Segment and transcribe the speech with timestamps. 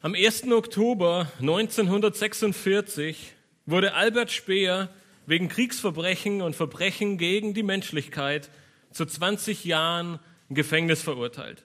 [0.00, 0.52] Am 1.
[0.52, 3.32] Oktober 1946
[3.66, 4.90] wurde Albert Speer
[5.26, 8.48] wegen Kriegsverbrechen und Verbrechen gegen die Menschlichkeit
[8.92, 11.64] zu 20 Jahren Gefängnis verurteilt.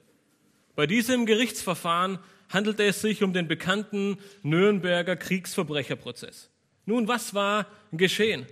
[0.76, 2.18] Bei diesem Gerichtsverfahren
[2.50, 6.50] handelte es sich um den bekannten Nürnberger Kriegsverbrecherprozess.
[6.88, 8.48] Nun, was war geschehen?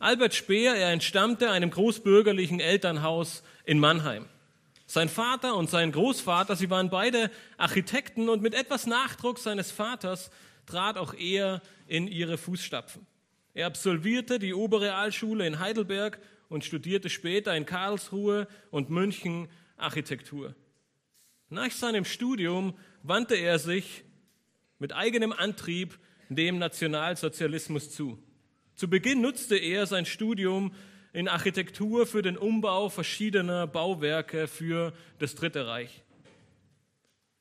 [0.00, 4.24] Albert Speer, er entstammte einem großbürgerlichen Elternhaus in Mannheim.
[4.90, 10.30] Sein Vater und sein Großvater, sie waren beide Architekten und mit etwas Nachdruck seines Vaters
[10.64, 13.06] trat auch er in ihre Fußstapfen.
[13.52, 20.54] Er absolvierte die Oberrealschule in Heidelberg und studierte später in Karlsruhe und München Architektur.
[21.50, 24.04] Nach seinem Studium wandte er sich
[24.78, 25.98] mit eigenem Antrieb
[26.30, 28.18] dem Nationalsozialismus zu.
[28.74, 30.72] Zu Beginn nutzte er sein Studium
[31.12, 36.02] in Architektur für den Umbau verschiedener Bauwerke für das Dritte Reich.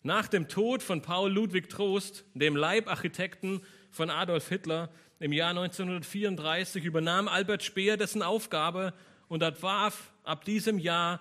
[0.03, 6.85] Nach dem Tod von Paul Ludwig Trost, dem Leibarchitekten von Adolf Hitler, im Jahr 1934
[6.85, 8.93] übernahm Albert Speer dessen Aufgabe
[9.27, 11.20] und entwarf ab diesem Jahr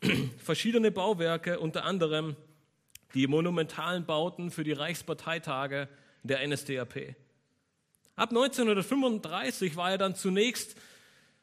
[0.38, 2.36] verschiedene Bauwerke, unter anderem
[3.12, 5.88] die monumentalen Bauten für die Reichsparteitage
[6.22, 7.14] der NSDAP.
[8.16, 10.76] Ab 1935 war er dann zunächst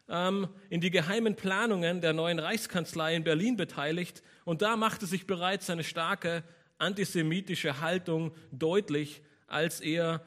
[0.10, 5.28] ähm, in die geheimen Planungen der neuen Reichskanzlei in Berlin beteiligt und da machte sich
[5.28, 6.44] bereits seine starke
[6.78, 10.22] antisemitische Haltung deutlich, als er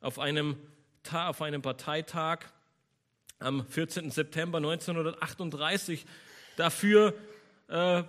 [0.00, 0.56] auf einem,
[1.12, 2.40] auf einem Parteitag
[3.38, 4.10] am 14.
[4.10, 6.04] September 1938
[6.56, 7.14] dafür
[7.68, 8.02] äh,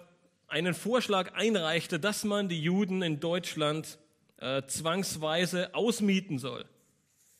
[0.47, 3.97] einen Vorschlag einreichte, dass man die Juden in Deutschland
[4.37, 6.65] äh, zwangsweise ausmieten soll.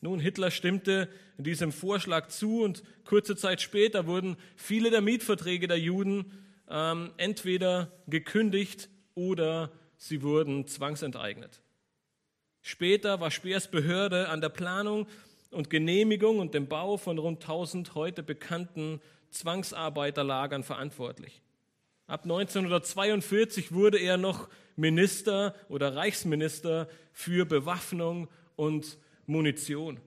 [0.02, 1.08] Nun, Hitler stimmte
[1.38, 6.32] diesem Vorschlag zu und kurze Zeit später wurden viele der Mietverträge der Juden
[6.68, 11.62] ähm, entweder gekündigt oder sie wurden zwangsenteignet.
[12.62, 15.06] Später war Speers Behörde an der Planung
[15.52, 19.00] und Genehmigung und dem Bau von rund 1000 heute bekannten
[19.30, 21.42] Zwangsarbeiterlagern verantwortlich.
[22.08, 28.26] Ab 1942 wurde er noch Minister oder Reichsminister für Bewaffnung
[28.56, 30.00] und Munition.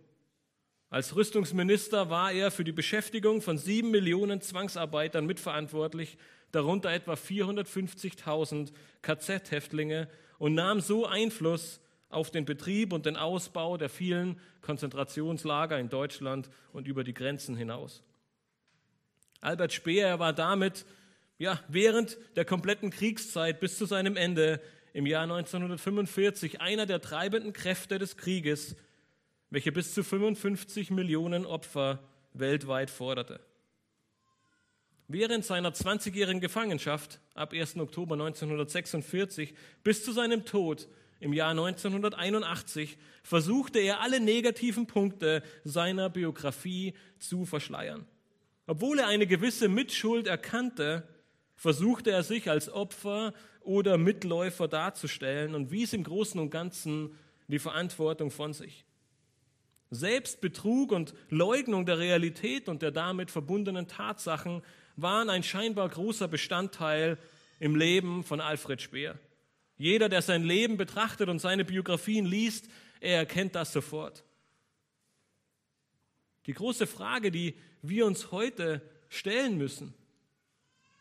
[0.89, 6.17] Als Rüstungsminister war er für die Beschäftigung von sieben Millionen Zwangsarbeitern mitverantwortlich,
[6.51, 8.71] darunter etwa 450.000
[9.01, 15.89] KZ-Häftlinge und nahm so Einfluss auf den Betrieb und den Ausbau der vielen Konzentrationslager in
[15.89, 18.03] Deutschland und über die Grenzen hinaus.
[19.41, 20.85] Albert Speer war damit
[21.37, 24.61] ja, während der kompletten Kriegszeit bis zu seinem Ende
[24.93, 28.77] im Jahr 1945 einer der treibenden Kräfte des Krieges,
[29.49, 31.99] welche bis zu 55 Millionen Opfer
[32.33, 33.39] weltweit forderte.
[35.07, 37.77] Während seiner 20-jährigen Gefangenschaft ab 1.
[37.77, 40.87] Oktober 1946 bis zu seinem Tod
[41.19, 48.05] im Jahr 1981 versuchte er alle negativen Punkte seiner Biografie zu verschleiern.
[48.67, 51.07] Obwohl er eine gewisse Mitschuld erkannte,
[51.55, 57.15] versuchte er sich als Opfer oder Mitläufer darzustellen und wies im Großen und Ganzen
[57.47, 58.85] die Verantwortung von sich.
[59.91, 64.63] Selbstbetrug und Leugnung der Realität und der damit verbundenen Tatsachen
[64.95, 67.17] waren ein scheinbar großer Bestandteil
[67.59, 69.19] im Leben von Alfred Speer.
[69.77, 72.69] Jeder, der sein Leben betrachtet und seine Biografien liest,
[73.01, 74.23] er erkennt das sofort.
[76.45, 79.93] Die große Frage, die wir uns heute stellen müssen,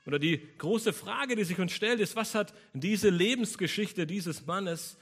[0.06, 4.98] oder die große Frage, die sich uns stellt, ist, was hat diese Lebensgeschichte dieses Mannes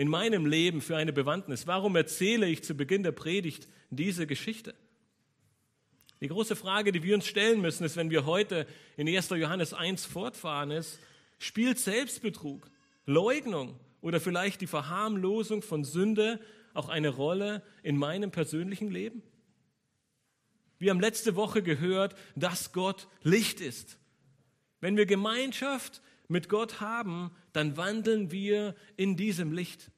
[0.00, 1.66] in meinem Leben für eine Bewandtnis?
[1.66, 4.74] Warum erzähle ich zu Beginn der Predigt diese Geschichte?
[6.22, 8.66] Die große Frage, die wir uns stellen müssen, ist, wenn wir heute
[8.96, 9.28] in 1.
[9.28, 10.98] Johannes 1 fortfahren, ist,
[11.38, 12.70] spielt Selbstbetrug,
[13.04, 16.40] Leugnung oder vielleicht die Verharmlosung von Sünde
[16.72, 19.22] auch eine Rolle in meinem persönlichen Leben?
[20.78, 23.98] Wir haben letzte Woche gehört, dass Gott Licht ist.
[24.80, 29.90] Wenn wir Gemeinschaft mit Gott haben, dann wandeln wir in diesem Licht.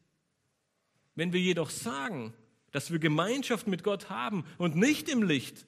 [1.14, 2.32] Wenn wir jedoch sagen,
[2.70, 5.66] dass wir Gemeinschaft mit Gott haben und nicht im Licht,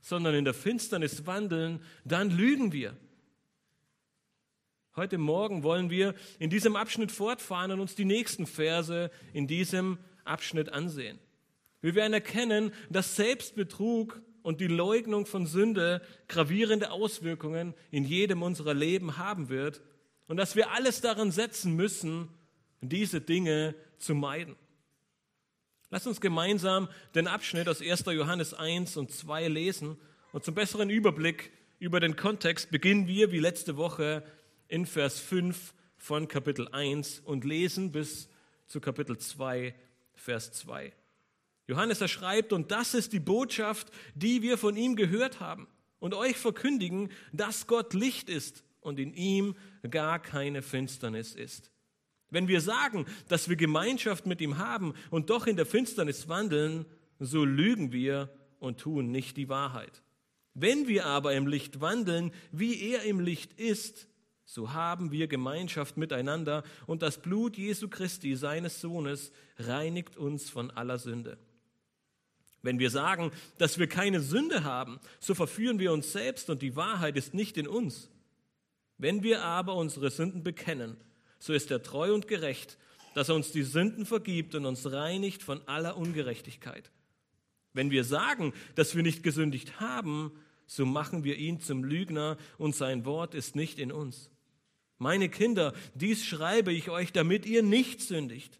[0.00, 2.96] sondern in der Finsternis wandeln, dann lügen wir.
[4.96, 9.98] Heute Morgen wollen wir in diesem Abschnitt fortfahren und uns die nächsten Verse in diesem
[10.24, 11.18] Abschnitt ansehen.
[11.80, 18.74] Wir werden erkennen, dass Selbstbetrug und die Leugnung von Sünde gravierende Auswirkungen in jedem unserer
[18.74, 19.80] Leben haben wird
[20.28, 22.28] und dass wir alles daran setzen müssen,
[22.82, 24.54] diese Dinge zu meiden.
[25.88, 28.04] Lass uns gemeinsam den Abschnitt aus 1.
[28.06, 29.96] Johannes 1 und 2 lesen
[30.32, 34.22] und zum besseren Überblick über den Kontext beginnen wir wie letzte Woche
[34.68, 38.28] in Vers 5 von Kapitel 1 und lesen bis
[38.66, 39.74] zu Kapitel 2,
[40.14, 40.92] Vers 2.
[41.66, 45.66] Johannes er schreibt, und das ist die Botschaft, die wir von ihm gehört haben
[45.98, 49.56] und euch verkündigen, dass Gott Licht ist und in ihm
[49.90, 51.70] gar keine Finsternis ist.
[52.30, 56.84] Wenn wir sagen, dass wir Gemeinschaft mit ihm haben und doch in der Finsternis wandeln,
[57.18, 58.28] so lügen wir
[58.58, 60.02] und tun nicht die Wahrheit.
[60.52, 64.08] Wenn wir aber im Licht wandeln, wie er im Licht ist,
[64.44, 70.70] so haben wir Gemeinschaft miteinander und das Blut Jesu Christi, seines Sohnes, reinigt uns von
[70.70, 71.38] aller Sünde.
[72.64, 76.76] Wenn wir sagen, dass wir keine Sünde haben, so verführen wir uns selbst und die
[76.76, 78.08] Wahrheit ist nicht in uns.
[78.96, 80.96] Wenn wir aber unsere Sünden bekennen,
[81.38, 82.78] so ist er treu und gerecht,
[83.12, 86.90] dass er uns die Sünden vergibt und uns reinigt von aller Ungerechtigkeit.
[87.74, 90.32] Wenn wir sagen, dass wir nicht gesündigt haben,
[90.66, 94.30] so machen wir ihn zum Lügner und sein Wort ist nicht in uns.
[94.96, 98.58] Meine Kinder, dies schreibe ich euch, damit ihr nicht sündigt.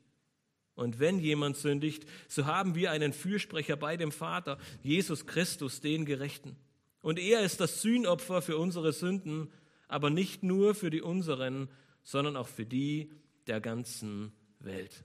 [0.75, 6.05] Und wenn jemand sündigt, so haben wir einen Fürsprecher bei dem Vater, Jesus Christus, den
[6.05, 6.56] Gerechten.
[7.00, 9.53] Und er ist das Sühnopfer für unsere Sünden,
[9.88, 11.69] aber nicht nur für die unseren,
[12.03, 13.12] sondern auch für die
[13.47, 15.05] der ganzen Welt.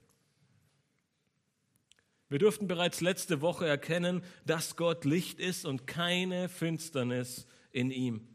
[2.28, 8.26] Wir durften bereits letzte Woche erkennen, dass Gott Licht ist und keine Finsternis in ihm.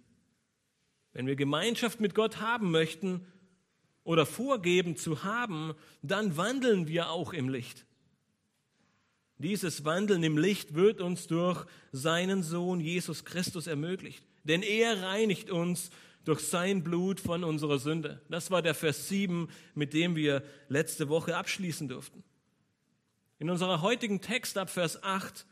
[1.14, 3.26] Wenn wir Gemeinschaft mit Gott haben möchten,
[4.06, 7.86] oder vorgeben zu haben, dann wandeln wir auch im Licht.
[9.40, 15.50] Dieses Wandeln im Licht wird uns durch seinen Sohn Jesus Christus ermöglicht, denn er reinigt
[15.50, 15.90] uns
[16.24, 18.22] durch sein Blut von unserer Sünde.
[18.30, 22.24] Das war der Vers 7, mit dem wir letzte Woche abschließen durften.
[23.40, 25.46] In unserer heutigen Text ab Vers 8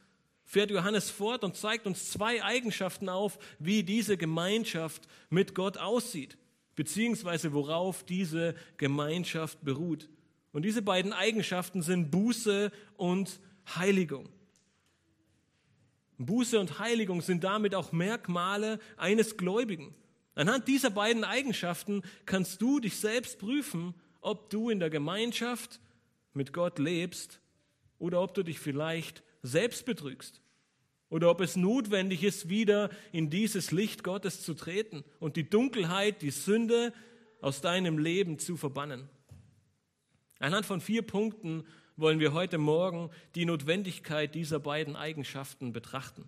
[0.46, 6.38] fährt Johannes fort und zeigt uns zwei Eigenschaften auf, wie diese Gemeinschaft mit Gott aussieht
[6.76, 10.10] beziehungsweise worauf diese Gemeinschaft beruht.
[10.52, 13.40] Und diese beiden Eigenschaften sind Buße und
[13.76, 14.30] Heiligung.
[16.18, 19.96] Buße und Heiligung sind damit auch Merkmale eines Gläubigen.
[20.36, 25.80] Anhand dieser beiden Eigenschaften kannst du dich selbst prüfen, ob du in der Gemeinschaft
[26.34, 27.40] mit Gott lebst
[28.00, 30.43] oder ob du dich vielleicht selbst betrügst
[31.14, 36.24] oder ob es notwendig ist, wieder in dieses Licht Gottes zu treten und die Dunkelheit,
[36.24, 36.92] die Sünde
[37.40, 39.08] aus deinem Leben zu verbannen.
[40.40, 41.66] Anhand von vier Punkten
[41.98, 46.28] wollen wir heute Morgen die Notwendigkeit dieser beiden Eigenschaften betrachten.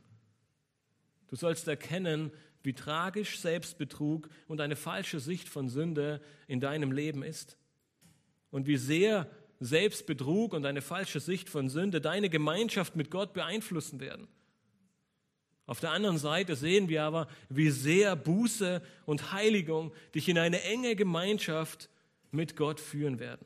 [1.30, 2.32] Du sollst erkennen,
[2.62, 7.58] wie tragisch Selbstbetrug und eine falsche Sicht von Sünde in deinem Leben ist
[8.52, 14.00] und wie sehr Selbstbetrug und eine falsche Sicht von Sünde deine Gemeinschaft mit Gott beeinflussen
[14.00, 14.28] werden.
[15.68, 20.62] Auf der anderen Seite sehen wir aber, wie sehr Buße und Heiligung dich in eine
[20.62, 21.90] enge Gemeinschaft
[22.32, 23.46] mit Gott führen werden.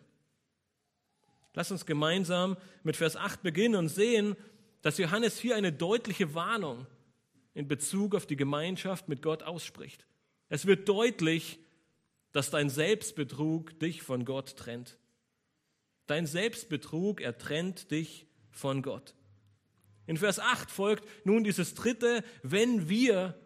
[1.53, 4.35] Lass uns gemeinsam mit Vers 8 beginnen und sehen,
[4.81, 6.85] dass Johannes hier eine deutliche Warnung
[7.53, 10.05] in Bezug auf die Gemeinschaft mit Gott ausspricht.
[10.49, 11.59] Es wird deutlich,
[12.31, 14.97] dass dein Selbstbetrug dich von Gott trennt.
[16.07, 19.15] Dein Selbstbetrug, er trennt dich von Gott.
[20.09, 23.39] In Vers 8 folgt nun dieses dritte, wenn wir,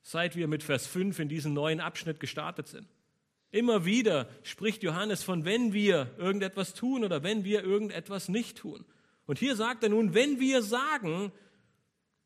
[0.00, 2.88] seit wir mit Vers 5 in diesen neuen Abschnitt gestartet sind.
[3.50, 8.86] Immer wieder spricht Johannes von, wenn wir irgendetwas tun oder wenn wir irgendetwas nicht tun.
[9.26, 11.30] Und hier sagt er nun, wenn wir sagen,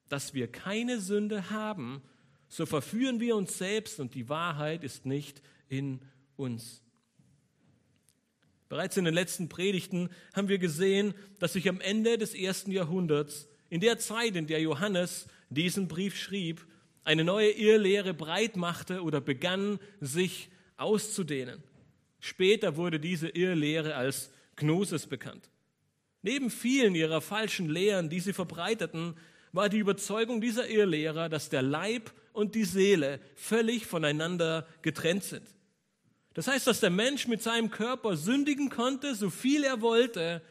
[0.08, 2.04] dass wir keine Sünde haben,
[2.46, 6.02] so verführen wir uns selbst und die Wahrheit ist nicht in
[6.36, 6.85] uns.
[8.68, 13.48] Bereits in den letzten Predigten haben wir gesehen, dass sich am Ende des ersten Jahrhunderts,
[13.68, 16.66] in der Zeit, in der Johannes diesen Brief schrieb,
[17.04, 21.62] eine neue Irrlehre breit machte oder begann, sich auszudehnen.
[22.18, 25.48] Später wurde diese Irrlehre als Gnosis bekannt.
[26.22, 29.14] Neben vielen ihrer falschen Lehren, die sie verbreiteten,
[29.52, 35.46] war die Überzeugung dieser Irrlehrer, dass der Leib und die Seele völlig voneinander getrennt sind.
[36.36, 40.42] Das heißt, dass der Mensch mit seinem Körper sündigen konnte, so viel er wollte.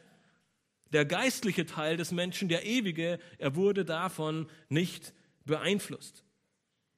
[0.91, 5.13] Der geistliche Teil des Menschen, der ewige, er wurde davon nicht
[5.45, 6.23] beeinflusst.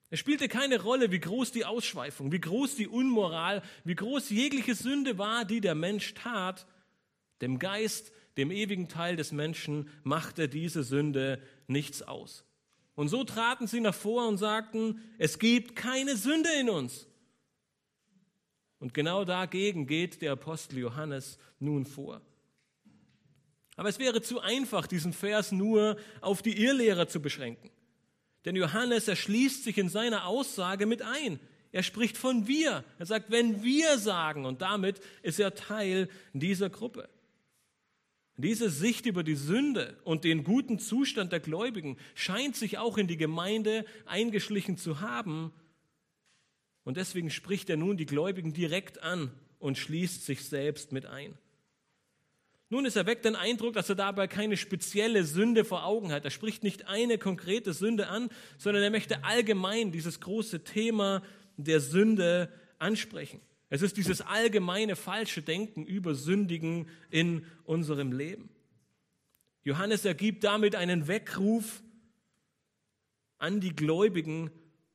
[0.10, 4.74] Es spielte keine Rolle, wie groß die Ausschweifung, wie groß die Unmoral, wie groß jegliche
[4.74, 6.65] Sünde war, die der Mensch tat.
[7.41, 12.46] Dem Geist, dem ewigen Teil des Menschen, machte diese Sünde nichts aus.
[12.96, 17.06] Und so traten sie nach vor und sagten, es gibt keine Sünde in uns.
[18.79, 22.22] Und genau dagegen geht der Apostel Johannes nun vor.
[23.75, 27.69] Aber es wäre zu einfach, diesen Vers nur auf die Irrlehrer zu beschränken.
[28.46, 31.39] Denn Johannes erschließt sich in seiner Aussage mit ein.
[31.72, 32.84] Er spricht von wir.
[32.98, 37.10] Er sagt, wenn wir sagen, und damit ist er Teil dieser Gruppe.
[38.38, 43.07] Diese Sicht über die Sünde und den guten Zustand der Gläubigen scheint sich auch in
[43.07, 45.51] die Gemeinde eingeschlichen zu haben.
[46.88, 49.29] Und deswegen spricht er nun die Gläubigen direkt an
[49.60, 51.38] und schließt sich selbst mit ein.
[52.70, 56.24] Nun, es erweckt den Eindruck, dass er dabei keine spezielle Sünde vor Augen hat.
[56.24, 61.24] Er spricht nicht eine konkrete Sünde an, sondern er möchte allgemein dieses große Thema
[61.58, 63.41] der Sünde ansprechen.
[63.70, 68.48] Es ist dieses allgemeine falsche Denken über Sündigen in unserem Leben.
[69.65, 71.84] Johannes ergibt damit einen Weckruf
[73.39, 74.51] an die Gläubigen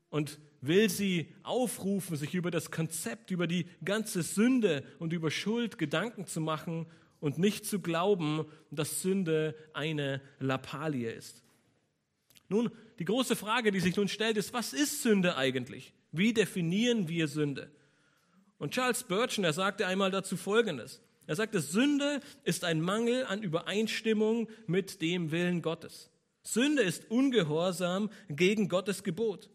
[0.09, 5.77] und will sie aufrufen, sich über das Konzept, über die ganze Sünde und über Schuld
[5.77, 6.87] Gedanken zu machen
[7.21, 11.43] und nicht zu glauben, dass Sünde eine Lappalie ist.
[12.49, 15.93] Nun, die große Frage, die sich nun stellt, ist, was ist Sünde eigentlich?
[16.13, 17.71] Wie definieren wir Sünde?
[18.59, 21.01] Und Charles Spurgeon, er sagte einmal dazu Folgendes.
[21.27, 26.11] Er sagte, Sünde ist ein Mangel an Übereinstimmung mit dem Willen Gottes.
[26.43, 29.49] Sünde ist Ungehorsam gegen Gottes Gebot.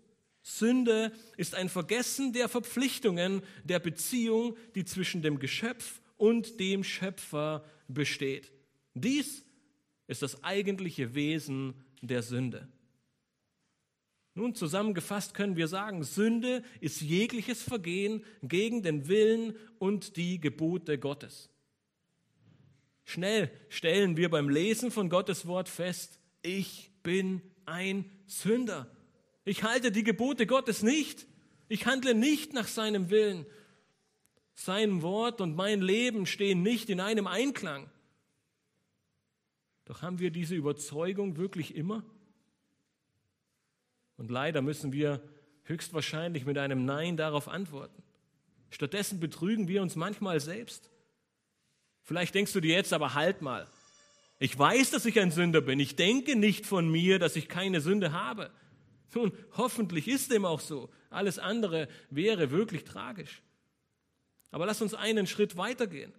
[0.48, 7.66] Sünde ist ein Vergessen der Verpflichtungen der Beziehung, die zwischen dem Geschöpf und dem Schöpfer
[7.90, 8.54] besteht.
[8.94, 9.44] Dies
[10.08, 12.70] ist das eigentliche Wesen der Sünde.
[14.36, 20.98] Nun zusammengefasst können wir sagen, Sünde ist jegliches Vergehen gegen den Willen und die Gebote
[20.98, 21.50] Gottes.
[23.04, 28.90] Schnell stellen wir beim Lesen von Gottes Wort fest, ich bin ein Sünder.
[29.48, 31.26] Ich halte die Gebote Gottes nicht.
[31.70, 33.46] Ich handle nicht nach seinem Willen.
[34.56, 37.90] Sein Wort und mein Leben stehen nicht in einem Einklang.
[39.86, 42.04] Doch haben wir diese Überzeugung wirklich immer?
[44.18, 45.22] Und leider müssen wir
[45.64, 48.04] höchstwahrscheinlich mit einem Nein darauf antworten.
[48.70, 50.90] Stattdessen betrügen wir uns manchmal selbst.
[52.04, 53.66] Vielleicht denkst du dir jetzt aber halt mal.
[54.40, 55.80] Ich weiß, dass ich ein Sünder bin.
[55.80, 58.52] Ich denke nicht von mir, dass ich keine Sünde habe.
[59.14, 60.90] Nun, hoffentlich ist dem auch so.
[61.10, 63.42] Alles andere wäre wirklich tragisch.
[64.52, 66.14] Aber lass uns einen Schritt weitergehen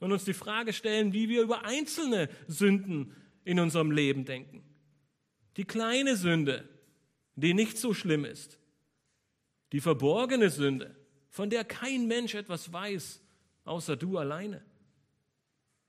[0.00, 4.62] und uns die Frage stellen, wie wir über einzelne Sünden in unserem Leben denken.
[5.56, 6.68] Die kleine Sünde,
[7.36, 8.58] die nicht so schlimm ist.
[9.72, 10.94] Die verborgene Sünde,
[11.28, 13.22] von der kein Mensch etwas weiß,
[13.64, 14.62] außer du alleine.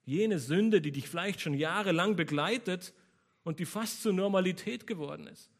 [0.06, 2.94] Jene Sünde, die dich vielleicht schon jahrelang begleitet
[3.44, 5.53] und die fast zur Normalität geworden ist.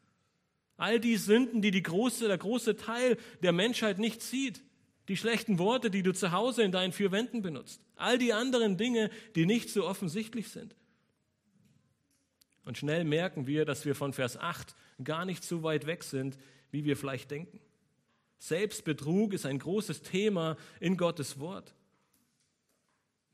[0.76, 4.62] All die Sünden, die, die große, der große Teil der Menschheit nicht sieht.
[5.08, 7.80] Die schlechten Worte, die du zu Hause in deinen vier Wänden benutzt.
[7.96, 10.74] All die anderen Dinge, die nicht so offensichtlich sind.
[12.64, 16.38] Und schnell merken wir, dass wir von Vers 8 gar nicht so weit weg sind,
[16.70, 17.60] wie wir vielleicht denken.
[18.38, 21.74] Selbstbetrug ist ein großes Thema in Gottes Wort.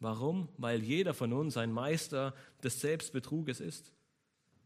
[0.00, 0.48] Warum?
[0.56, 3.92] Weil jeder von uns ein Meister des Selbstbetruges ist.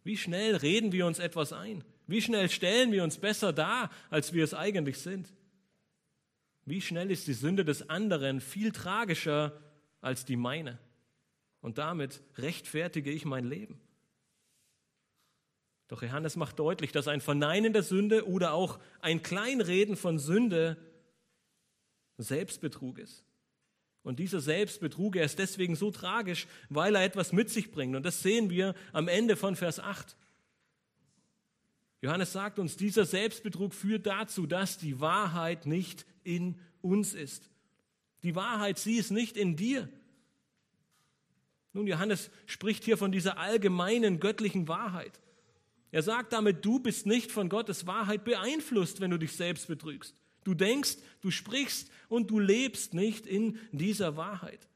[0.04, 1.82] Wie schnell reden wir uns etwas ein?
[2.06, 5.32] Wie schnell stellen wir uns besser dar, als wir es eigentlich sind?
[6.66, 9.60] Wie schnell ist die Sünde des anderen viel tragischer
[10.00, 10.78] als die meine?
[11.60, 13.80] Und damit rechtfertige ich mein Leben.
[15.88, 20.76] Doch Johannes macht deutlich, dass ein Verneinen der Sünde oder auch ein Kleinreden von Sünde
[22.18, 23.24] Selbstbetrug ist.
[24.04, 27.96] Und dieser Selbstbetrug, er ist deswegen so tragisch, weil er etwas mit sich bringt.
[27.96, 30.14] Und das sehen wir am Ende von Vers 8.
[32.02, 37.48] Johannes sagt uns, dieser Selbstbetrug führt dazu, dass die Wahrheit nicht in uns ist.
[38.22, 39.88] Die Wahrheit, sie ist nicht in dir.
[41.72, 45.18] Nun, Johannes spricht hier von dieser allgemeinen göttlichen Wahrheit.
[45.92, 50.14] Er sagt damit, du bist nicht von Gottes Wahrheit beeinflusst, wenn du dich selbst betrügst.
[50.44, 54.68] Du denkst, du sprichst und du lebst nicht in dieser Wahrheit.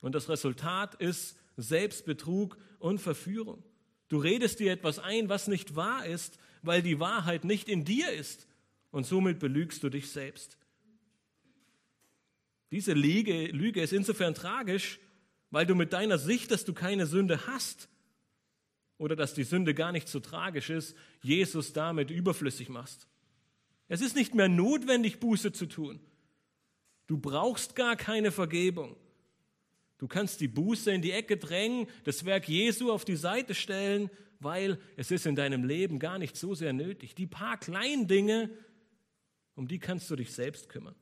[0.00, 3.64] Und das Resultat ist Selbstbetrug und Verführung.
[4.08, 8.10] Du redest dir etwas ein, was nicht wahr ist, weil die Wahrheit nicht in dir
[8.12, 8.46] ist.
[8.90, 10.58] Und somit belügst du dich selbst.
[12.70, 14.98] Diese Lüge, Lüge ist insofern tragisch,
[15.50, 17.88] weil du mit deiner Sicht, dass du keine Sünde hast,
[18.98, 23.06] oder dass die Sünde gar nicht so tragisch ist, Jesus damit überflüssig machst.
[23.88, 26.00] Es ist nicht mehr notwendig, Buße zu tun.
[27.06, 28.96] Du brauchst gar keine Vergebung.
[29.98, 34.10] Du kannst die Buße in die Ecke drängen, das Werk Jesu auf die Seite stellen,
[34.40, 37.14] weil es ist in deinem Leben gar nicht so sehr nötig.
[37.14, 38.50] Die paar kleinen Dinge,
[39.54, 40.94] um die kannst du dich selbst kümmern.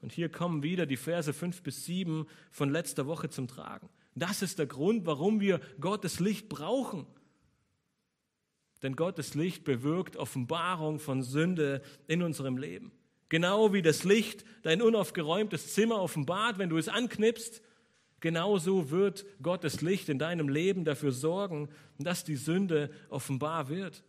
[0.00, 3.88] Und hier kommen wieder die Verse 5 bis 7 von letzter Woche zum Tragen.
[4.14, 7.06] Das ist der Grund, warum wir Gottes Licht brauchen.
[8.82, 12.92] Denn Gottes Licht bewirkt Offenbarung von Sünde in unserem Leben.
[13.28, 17.62] Genau wie das Licht dein unaufgeräumtes Zimmer offenbart, wenn du es anknipst,
[18.20, 21.68] genauso wird Gottes Licht in deinem Leben dafür sorgen,
[21.98, 24.02] dass die Sünde offenbar wird.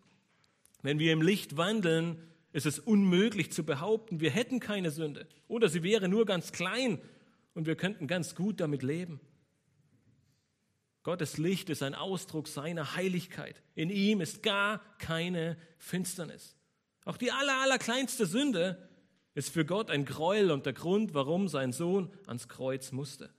[0.82, 2.18] Wenn wir im Licht wandeln,
[2.54, 7.00] ist es unmöglich zu behaupten, wir hätten keine Sünde oder sie wäre nur ganz klein
[7.54, 9.20] und wir könnten ganz gut damit leben.
[11.04, 13.62] Gottes Licht ist ein Ausdruck seiner Heiligkeit.
[13.76, 16.56] In ihm ist gar keine Finsternis.
[17.06, 18.90] Auch die aller, aller kleinste Sünde
[19.34, 23.30] ist für Gott ein Gräuel und der Grund, warum sein Sohn ans Kreuz musste.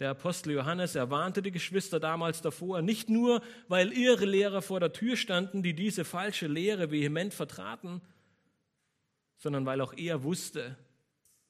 [0.00, 4.94] Der Apostel Johannes erwarnte die Geschwister damals davor, nicht nur, weil ihre Lehrer vor der
[4.94, 8.00] Tür standen, die diese falsche Lehre vehement vertraten,
[9.36, 10.76] sondern weil auch er wusste,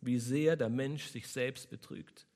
[0.01, 2.27] wie sehr der Mensch sich selbst betrügt.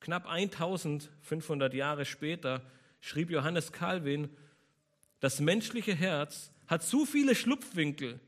[0.00, 2.62] Knapp 1500 Jahre später
[3.00, 4.28] schrieb Johannes Calvin,
[5.20, 8.20] das menschliche Herz hat so viele Schlupfwinkel,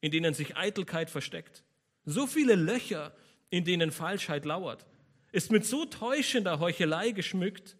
[0.00, 1.64] in denen sich Eitelkeit versteckt,
[2.04, 3.14] so viele Löcher,
[3.50, 4.86] in denen Falschheit lauert,
[5.32, 7.76] ist mit so täuschender Heuchelei geschmückt,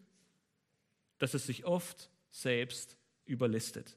[1.18, 3.96] dass es sich oft selbst überlistet.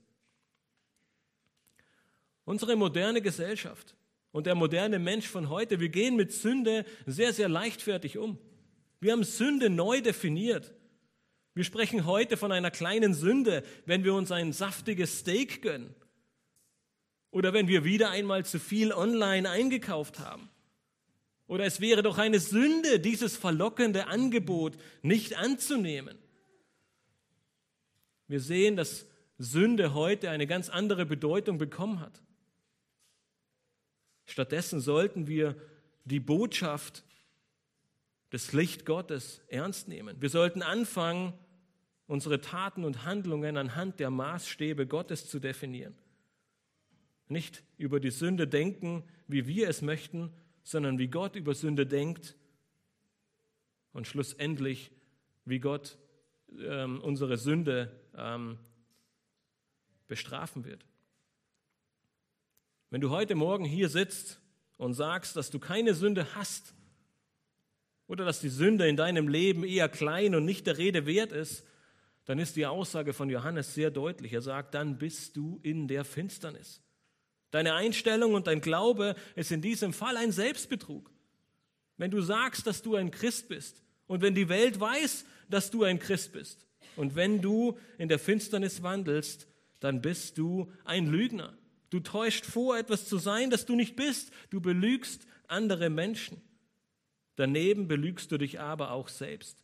[2.46, 3.96] Unsere moderne Gesellschaft
[4.32, 8.38] und der moderne Mensch von heute, wir gehen mit Sünde sehr, sehr leichtfertig um.
[9.02, 10.72] Wir haben Sünde neu definiert.
[11.54, 15.94] Wir sprechen heute von einer kleinen Sünde, wenn wir uns ein saftiges Steak gönnen
[17.32, 20.50] oder wenn wir wieder einmal zu viel online eingekauft haben.
[21.48, 26.18] Oder es wäre doch eine Sünde, dieses verlockende Angebot nicht anzunehmen.
[28.28, 29.06] Wir sehen, dass
[29.38, 32.22] Sünde heute eine ganz andere Bedeutung bekommen hat.
[34.26, 35.56] Stattdessen sollten wir
[36.06, 37.04] die Botschaft
[38.32, 40.22] des Licht Gottes ernst nehmen.
[40.22, 41.34] Wir sollten anfangen,
[42.08, 45.96] unsere Taten und Handlungen anhand der Maßstäbe Gottes zu definieren.
[47.28, 50.34] Nicht über die Sünde denken, wie wir es möchten,
[50.64, 52.36] sondern wie Gott über Sünde denkt
[53.94, 54.92] und schlussendlich,
[55.46, 55.98] wie Gott
[56.60, 58.58] ähm, unsere Sünde ähm,
[60.08, 60.86] bestrafen wird.
[62.90, 64.42] Wenn du heute Morgen hier sitzt
[64.78, 66.74] und sagst, dass du keine Sünde hast
[68.12, 71.64] oder dass die Sünde in deinem Leben eher klein und nicht der Rede wert ist,
[72.26, 74.34] dann ist die Aussage von Johannes sehr deutlich.
[74.34, 76.82] Er sagt, dann bist du in der Finsternis.
[77.52, 81.10] Deine Einstellung und dein Glaube ist in diesem Fall ein Selbstbetrug.
[81.96, 85.86] Wenn du sagst, dass du ein Christ bist und wenn die Welt weiß, dass du
[85.86, 89.48] ein Christ bist und wenn du in der Finsternis wandelst,
[89.80, 91.58] dann bist du ein Lügner.
[91.90, 94.34] Du täuscht vor, etwas zu sein, das du nicht bist.
[94.50, 96.42] Du belügst andere Menschen.
[97.42, 99.58] Daneben belügst du dich aber auch selbst.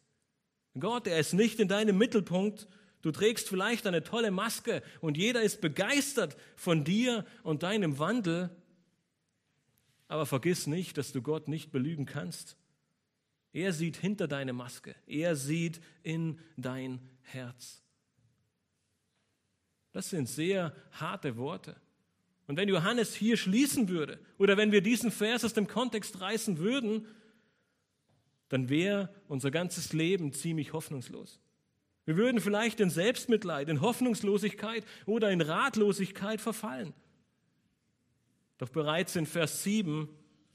[0.80, 2.68] Gott, er ist nicht in deinem Mittelpunkt
[3.02, 8.50] Du trägst vielleicht eine tolle Maske und jeder ist begeistert von dir und deinem Wandel.
[10.08, 12.58] Aber vergiss nicht, dass du Gott nicht belügen kannst.
[13.54, 14.96] Er sieht hinter deine Maske.
[15.06, 17.82] Er sieht in dein Herz.
[19.92, 21.76] Das sind sehr harte Worte.
[22.48, 26.58] Und wenn Johannes hier schließen würde oder wenn wir diesen Vers aus dem Kontext reißen
[26.58, 27.08] würden,
[28.50, 31.40] dann wäre unser ganzes Leben ziemlich hoffnungslos.
[32.06, 36.94] Wir würden vielleicht in Selbstmitleid, in Hoffnungslosigkeit oder in Ratlosigkeit verfallen.
[38.58, 40.08] Doch bereits in Vers 7,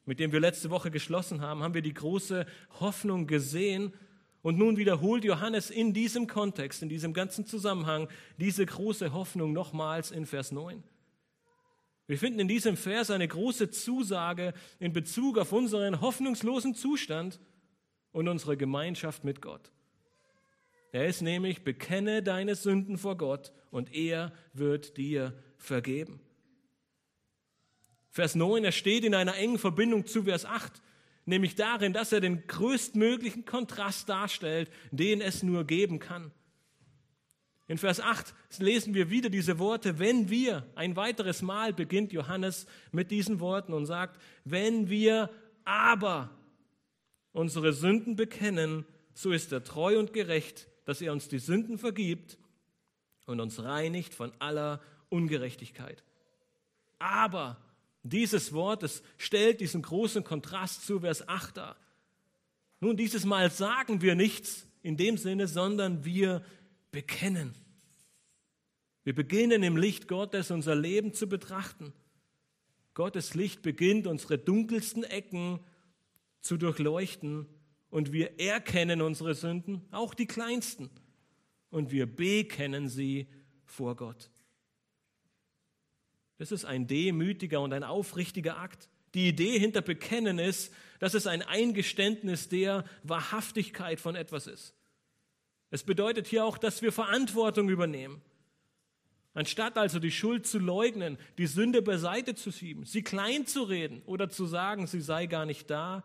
[0.07, 2.46] mit dem wir letzte Woche geschlossen haben, haben wir die große
[2.81, 3.92] Hoffnung gesehen.
[4.40, 10.11] Und nun wiederholt Johannes in diesem Kontext, in diesem ganzen Zusammenhang, diese große Hoffnung nochmals
[10.11, 10.83] in Vers 9.
[12.07, 17.38] Wir finden in diesem Vers eine große Zusage in Bezug auf unseren hoffnungslosen Zustand
[18.12, 19.70] und unsere Gemeinschaft mit Gott.
[20.92, 26.20] Er ist nämlich, bekenne deine Sünden vor Gott und er wird dir vergeben.
[28.11, 30.83] Vers 9, er steht in einer engen Verbindung zu Vers 8,
[31.25, 36.31] nämlich darin, dass er den größtmöglichen Kontrast darstellt, den es nur geben kann.
[37.68, 42.66] In Vers 8 lesen wir wieder diese Worte, wenn wir, ein weiteres Mal beginnt Johannes
[42.90, 45.31] mit diesen Worten und sagt, wenn wir
[45.64, 46.29] aber
[47.33, 52.38] unsere Sünden bekennen, so ist er treu und gerecht, dass er uns die Sünden vergibt
[53.27, 56.03] und uns reinigt von aller Ungerechtigkeit.
[56.99, 57.57] Aber
[58.03, 61.77] dieses Wort, es stellt diesen großen Kontrast zu Vers 8 dar.
[62.81, 66.45] Nun, dieses Mal sagen wir nichts in dem Sinne, sondern wir
[66.90, 67.55] bekennen.
[69.05, 71.92] Wir beginnen im Licht Gottes unser Leben zu betrachten.
[72.95, 75.61] Gottes Licht beginnt unsere dunkelsten Ecken
[76.42, 77.46] zu durchleuchten
[77.88, 80.90] und wir erkennen unsere Sünden, auch die kleinsten.
[81.70, 83.26] und wir bekennen sie
[83.64, 84.31] vor Gott.
[86.37, 88.90] Das ist ein demütiger und ein aufrichtiger Akt.
[89.14, 94.74] Die Idee hinter Bekennen ist, dass es ein Eingeständnis der Wahrhaftigkeit von etwas ist.
[95.70, 98.20] Es bedeutet hier auch, dass wir Verantwortung übernehmen.
[99.35, 104.02] Anstatt also die Schuld zu leugnen, die Sünde beiseite zu schieben, sie klein zu reden
[104.02, 106.05] oder zu sagen, sie sei gar nicht da,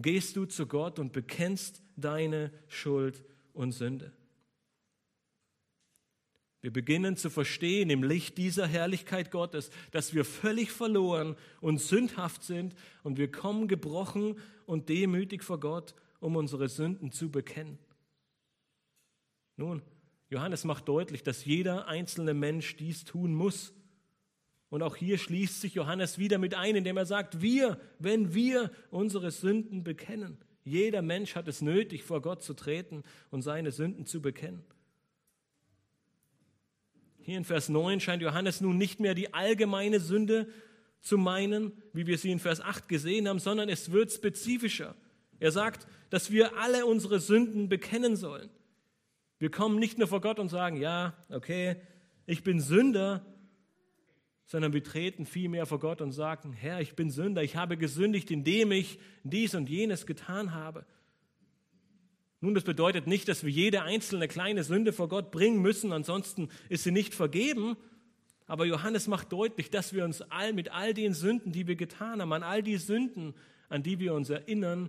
[0.00, 4.12] gehst du zu Gott und bekennst deine Schuld und Sünde.
[6.60, 12.42] Wir beginnen zu verstehen im Licht dieser Herrlichkeit Gottes, dass wir völlig verloren und sündhaft
[12.42, 17.78] sind und wir kommen gebrochen und demütig vor Gott, um unsere Sünden zu bekennen.
[19.56, 19.82] Nun,
[20.30, 23.72] Johannes macht deutlich, dass jeder einzelne Mensch dies tun muss.
[24.70, 28.70] Und auch hier schließt sich Johannes wieder mit ein, indem er sagt, wir, wenn wir
[28.90, 30.38] unsere Sünden bekennen.
[30.64, 34.64] Jeder Mensch hat es nötig, vor Gott zu treten und seine Sünden zu bekennen.
[37.20, 40.48] Hier in Vers 9 scheint Johannes nun nicht mehr die allgemeine Sünde
[41.00, 44.94] zu meinen, wie wir sie in Vers 8 gesehen haben, sondern es wird spezifischer.
[45.38, 48.50] Er sagt, dass wir alle unsere Sünden bekennen sollen.
[49.38, 51.76] Wir kommen nicht nur vor Gott und sagen, ja, okay,
[52.26, 53.24] ich bin Sünder,
[54.48, 58.30] sondern wir treten vielmehr vor Gott und sagen, Herr, ich bin Sünder, ich habe gesündigt,
[58.30, 60.86] indem ich dies und jenes getan habe.
[62.40, 66.48] Nun, das bedeutet nicht, dass wir jede einzelne kleine Sünde vor Gott bringen müssen, ansonsten
[66.70, 67.76] ist sie nicht vergeben.
[68.46, 72.22] Aber Johannes macht deutlich, dass wir uns all, mit all den Sünden, die wir getan
[72.22, 73.34] haben, an all die Sünden,
[73.68, 74.88] an die wir uns erinnern,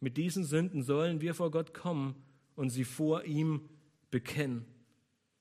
[0.00, 2.14] mit diesen Sünden sollen wir vor Gott kommen
[2.56, 3.70] und sie vor ihm
[4.10, 4.66] bekennen.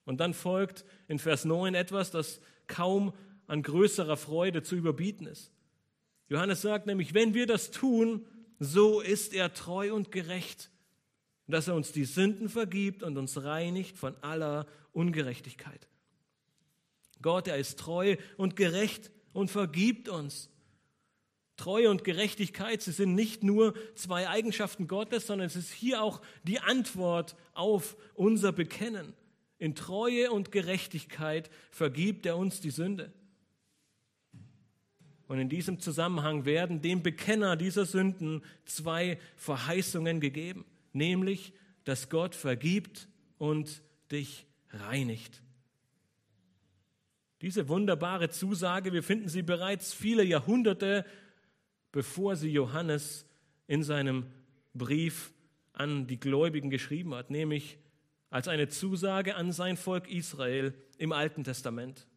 [0.05, 3.11] Und dann folgt in Vers 9 etwas, das kaum
[3.47, 5.51] an größerer Freude zu überbieten ist.
[6.29, 8.25] Johannes sagt nämlich, wenn wir das tun,
[8.59, 10.69] so ist er treu und gerecht
[11.47, 15.87] dass er uns die Sünden vergibt und uns reinigt von aller Ungerechtigkeit.
[17.21, 20.49] Gott, er ist treu und gerecht und vergibt uns.
[21.55, 26.21] Treue und Gerechtigkeit, sie sind nicht nur zwei Eigenschaften Gottes, sondern es ist hier auch
[26.43, 29.13] die Antwort auf unser Bekennen.
[29.57, 33.11] In Treue und Gerechtigkeit vergibt er uns die Sünde.
[35.27, 40.65] Und in diesem Zusammenhang werden dem Bekenner dieser Sünden zwei Verheißungen gegeben
[40.97, 41.53] nämlich,
[41.85, 45.41] dass Gott vergibt und dich reinigt.
[47.41, 51.05] Diese wunderbare Zusage, wir finden sie bereits viele Jahrhunderte,
[51.91, 53.25] bevor sie Johannes
[53.67, 54.25] in seinem
[54.73, 55.31] Brief
[55.73, 57.77] an die Gläubigen geschrieben hat, nämlich
[58.29, 62.07] als eine Zusage an sein Volk Israel im Alten Testament.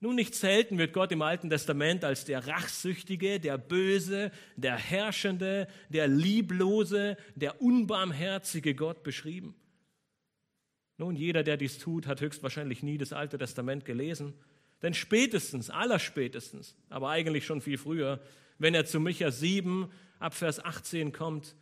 [0.00, 5.66] Nun, nicht selten wird Gott im Alten Testament als der Rachsüchtige, der Böse, der Herrschende,
[5.88, 9.56] der Lieblose, der Unbarmherzige Gott beschrieben.
[10.98, 14.34] Nun, jeder, der dies tut, hat höchstwahrscheinlich nie das Alte Testament gelesen.
[14.82, 18.20] Denn spätestens, allerspätestens, aber eigentlich schon viel früher,
[18.58, 21.56] wenn er zu Micha 7 ab Vers 18 kommt,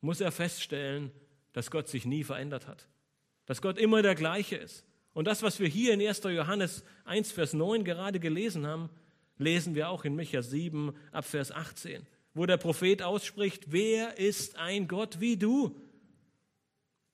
[0.00, 1.10] muss er feststellen,
[1.52, 2.88] dass Gott sich nie verändert hat.
[3.46, 4.84] Dass Gott immer der gleiche ist.
[5.20, 6.22] Und das, was wir hier in 1.
[6.22, 8.88] Johannes 1, Vers 9 gerade gelesen haben,
[9.36, 14.56] lesen wir auch in Micha 7 ab Vers 18, wo der Prophet ausspricht, wer ist
[14.56, 15.78] ein Gott wie du,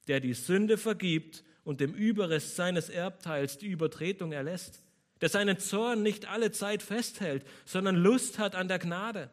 [0.06, 4.84] der die Sünde vergibt und dem Überrest seines Erbteils die Übertretung erlässt,
[5.20, 9.30] der seinen Zorn nicht alle Zeit festhält, sondern Lust hat an der Gnade.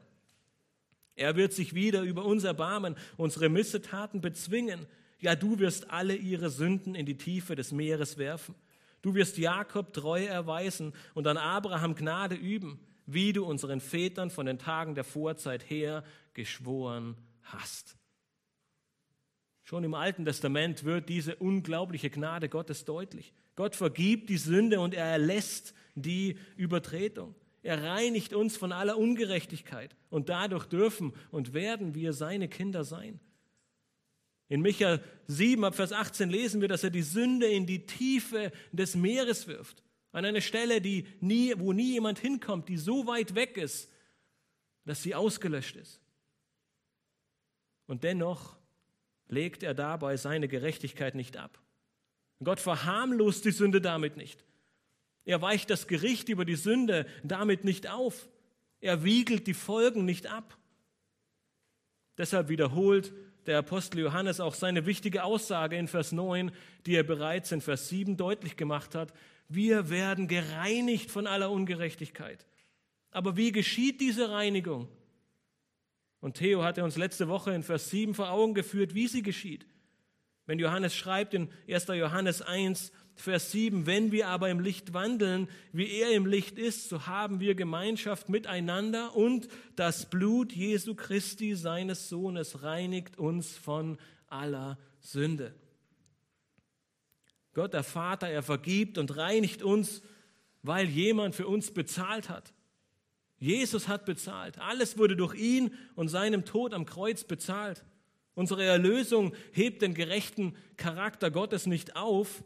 [1.16, 4.88] Er wird sich wieder über uns erbarmen, unsere Missetaten bezwingen
[5.24, 8.56] ja, du wirst alle ihre Sünden in die Tiefe des Meeres werfen.
[9.04, 14.46] Du wirst Jakob Treue erweisen und an Abraham Gnade üben, wie du unseren Vätern von
[14.46, 17.98] den Tagen der Vorzeit her geschworen hast.
[19.64, 23.34] Schon im Alten Testament wird diese unglaubliche Gnade Gottes deutlich.
[23.56, 27.36] Gott vergibt die Sünde und er erlässt die Übertretung.
[27.62, 33.20] Er reinigt uns von aller Ungerechtigkeit und dadurch dürfen und werden wir seine Kinder sein.
[34.54, 38.52] In Micha 7, ab Vers 18 lesen wir, dass er die Sünde in die Tiefe
[38.72, 39.82] des Meeres wirft.
[40.12, 43.90] An eine Stelle, die nie, wo nie jemand hinkommt, die so weit weg ist,
[44.86, 46.00] dass sie ausgelöscht ist.
[47.88, 48.56] Und dennoch
[49.28, 51.60] legt er dabei seine Gerechtigkeit nicht ab.
[52.44, 54.46] Gott verharmlost die Sünde damit nicht.
[55.26, 58.30] Er weicht das Gericht über die Sünde damit nicht auf.
[58.82, 60.56] Er wiegelt die Folgen nicht ab.
[62.20, 63.12] Deshalb wiederholt
[63.48, 66.52] der Apostel Johannes auch seine wichtige Aussage in Vers 9,
[66.86, 69.14] die er bereits in Vers 7 deutlich gemacht hat.
[69.50, 72.46] Wir werden gereinigt von aller Ungerechtigkeit.
[73.12, 74.88] Aber wie geschieht diese Reinigung?
[76.20, 79.66] Und Theo hatte uns letzte Woche in Vers 7 vor Augen geführt, wie sie geschieht.
[80.46, 81.88] Wenn Johannes schreibt in 1.
[81.88, 86.90] Johannes 1, Vers 7, wenn wir aber im Licht wandeln, wie er im Licht ist,
[86.90, 93.98] so haben wir Gemeinschaft miteinander und das Blut Jesu Christi, seines Sohnes, reinigt uns von
[94.28, 95.54] aller Sünde.
[97.54, 100.02] Gott der Vater, er vergibt und reinigt uns,
[100.64, 102.54] weil jemand für uns bezahlt hat.
[103.38, 104.58] Jesus hat bezahlt.
[104.60, 107.84] Alles wurde durch ihn und seinem Tod am Kreuz bezahlt.
[108.36, 112.44] Unsere Erlösung hebt den gerechten Charakter Gottes nicht auf,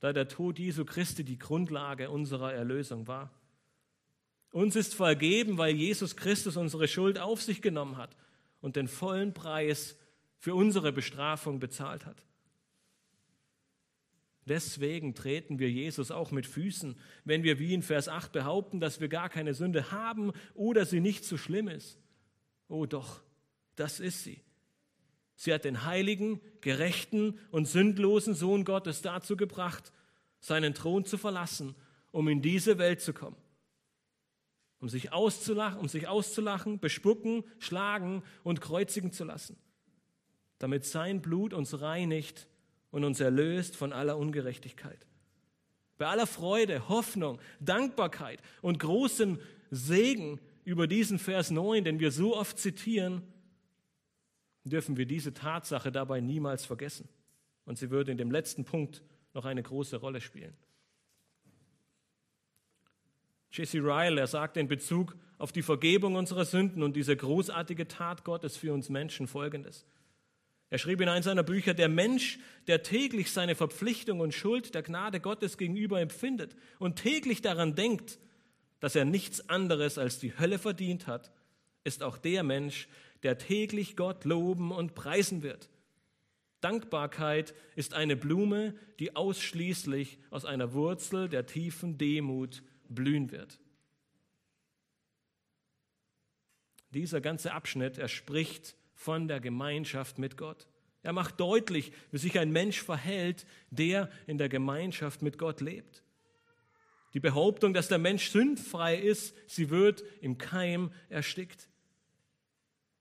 [0.00, 3.30] da der Tod Jesu Christi die Grundlage unserer Erlösung war.
[4.52, 8.16] Uns ist vergeben, weil Jesus Christus unsere Schuld auf sich genommen hat
[8.60, 9.98] und den vollen Preis
[10.38, 12.26] für unsere Bestrafung bezahlt hat.
[14.46, 19.00] Deswegen treten wir Jesus auch mit Füßen, wenn wir wie in Vers 8 behaupten, dass
[19.00, 21.98] wir gar keine Sünde haben oder sie nicht so schlimm ist.
[22.68, 23.22] Oh doch,
[23.74, 24.40] das ist sie.
[25.36, 29.92] Sie hat den heiligen, gerechten und sündlosen Sohn Gottes dazu gebracht,
[30.40, 31.74] seinen Thron zu verlassen,
[32.10, 33.36] um in diese Welt zu kommen.
[34.78, 39.56] Um sich auszulachen, um sich auszulachen, bespucken, schlagen und kreuzigen zu lassen,
[40.58, 42.46] damit sein Blut uns reinigt
[42.90, 45.06] und uns erlöst von aller Ungerechtigkeit.
[45.98, 49.38] Bei aller Freude, Hoffnung, Dankbarkeit und großem
[49.70, 53.22] Segen über diesen Vers 9, den wir so oft zitieren,
[54.70, 57.08] dürfen wir diese Tatsache dabei niemals vergessen.
[57.64, 59.02] Und sie würde in dem letzten Punkt
[59.34, 60.56] noch eine große Rolle spielen.
[63.50, 68.24] Jesse Ryle, er sagte in Bezug auf die Vergebung unserer Sünden und diese großartige Tat
[68.24, 69.86] Gottes für uns Menschen folgendes.
[70.68, 74.82] Er schrieb in einem seiner Bücher, der Mensch, der täglich seine Verpflichtung und Schuld der
[74.82, 78.18] Gnade Gottes gegenüber empfindet und täglich daran denkt,
[78.80, 81.30] dass er nichts anderes als die Hölle verdient hat,
[81.84, 82.88] ist auch der Mensch,
[83.22, 85.70] der täglich Gott loben und preisen wird.
[86.60, 93.58] Dankbarkeit ist eine Blume, die ausschließlich aus einer Wurzel der tiefen Demut blühen wird.
[96.90, 100.66] Dieser ganze Abschnitt, er spricht von der Gemeinschaft mit Gott.
[101.02, 106.02] Er macht deutlich, wie sich ein Mensch verhält, der in der Gemeinschaft mit Gott lebt.
[107.14, 111.68] Die Behauptung, dass der Mensch sündfrei ist, sie wird im Keim erstickt.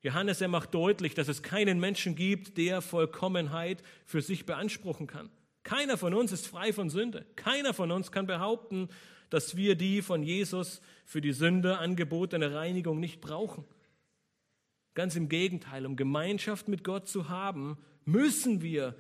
[0.05, 5.31] Johannes, er macht deutlich, dass es keinen Menschen gibt, der Vollkommenheit für sich beanspruchen kann.
[5.63, 7.25] Keiner von uns ist frei von Sünde.
[7.35, 8.89] Keiner von uns kann behaupten,
[9.31, 13.65] dass wir die von Jesus für die Sünde angebotene Reinigung nicht brauchen.
[14.93, 18.93] Ganz im Gegenteil, um Gemeinschaft mit Gott zu haben, müssen wir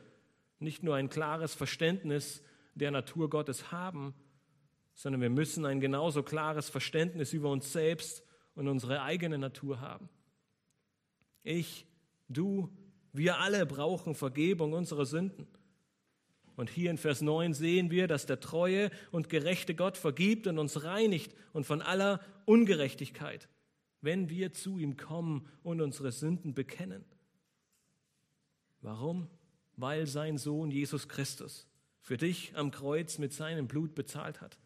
[0.57, 2.41] nicht nur ein klares Verständnis
[2.73, 4.15] der Natur Gottes haben,
[4.95, 8.23] sondern wir müssen ein genauso klares Verständnis über uns selbst
[8.55, 10.09] und unsere eigene Natur haben.
[11.45, 11.85] Ich,
[12.27, 12.69] du,
[13.13, 15.47] wir alle brauchen Vergebung unserer Sünden.
[16.57, 20.57] Und hier in Vers 9 sehen wir, dass der treue und gerechte Gott vergibt und
[20.57, 23.47] uns reinigt und von aller Ungerechtigkeit,
[24.01, 27.05] wenn wir zu ihm kommen und unsere Sünden bekennen.
[28.81, 29.27] Warum?
[29.77, 31.67] Weil sein Sohn Jesus Christus
[32.01, 34.57] für dich am Kreuz mit seinem Blut bezahlt hat.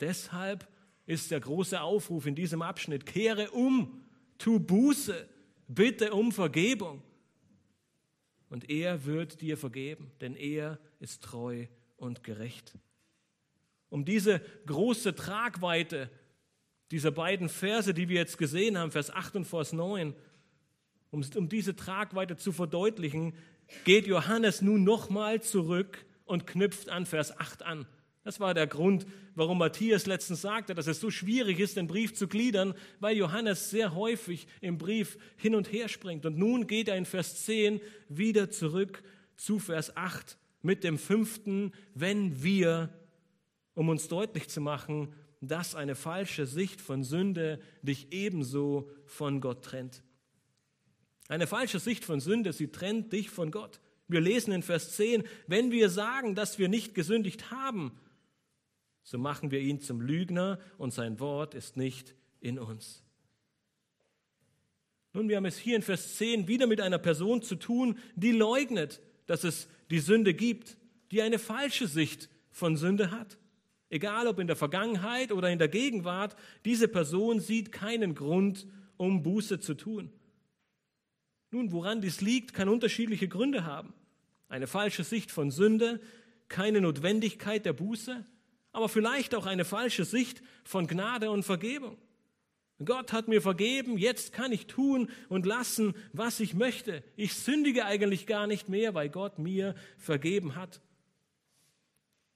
[0.00, 0.66] Deshalb
[1.04, 4.02] ist der große Aufruf in diesem Abschnitt, kehre um,
[4.38, 5.28] tu Buße,
[5.68, 7.02] bitte um Vergebung.
[8.48, 12.74] Und er wird dir vergeben, denn er ist treu und gerecht.
[13.88, 16.10] Um diese große Tragweite
[16.90, 20.14] dieser beiden Verse, die wir jetzt gesehen haben, Vers 8 und Vers 9,
[21.10, 23.34] um, um diese Tragweite zu verdeutlichen,
[23.84, 27.86] geht Johannes nun nochmal zurück und knüpft an Vers 8 an.
[28.26, 32.12] Das war der Grund, warum Matthias letztens sagte, dass es so schwierig ist, den Brief
[32.12, 36.26] zu gliedern, weil Johannes sehr häufig im Brief hin und her springt.
[36.26, 39.04] Und nun geht er in Vers 10 wieder zurück
[39.36, 42.92] zu Vers 8 mit dem fünften, wenn wir,
[43.74, 49.62] um uns deutlich zu machen, dass eine falsche Sicht von Sünde dich ebenso von Gott
[49.62, 50.02] trennt.
[51.28, 53.78] Eine falsche Sicht von Sünde, sie trennt dich von Gott.
[54.08, 57.92] Wir lesen in Vers 10, wenn wir sagen, dass wir nicht gesündigt haben,
[59.06, 63.04] so machen wir ihn zum Lügner und sein Wort ist nicht in uns.
[65.12, 68.32] Nun, wir haben es hier in Vers 10 wieder mit einer Person zu tun, die
[68.32, 70.76] leugnet, dass es die Sünde gibt,
[71.12, 73.38] die eine falsche Sicht von Sünde hat.
[73.90, 78.66] Egal ob in der Vergangenheit oder in der Gegenwart, diese Person sieht keinen Grund,
[78.96, 80.10] um Buße zu tun.
[81.52, 83.94] Nun, woran dies liegt, kann unterschiedliche Gründe haben.
[84.48, 86.00] Eine falsche Sicht von Sünde,
[86.48, 88.24] keine Notwendigkeit der Buße,
[88.76, 91.96] aber vielleicht auch eine falsche Sicht von Gnade und Vergebung.
[92.84, 97.02] Gott hat mir vergeben, jetzt kann ich tun und lassen, was ich möchte.
[97.16, 100.82] Ich sündige eigentlich gar nicht mehr, weil Gott mir vergeben hat.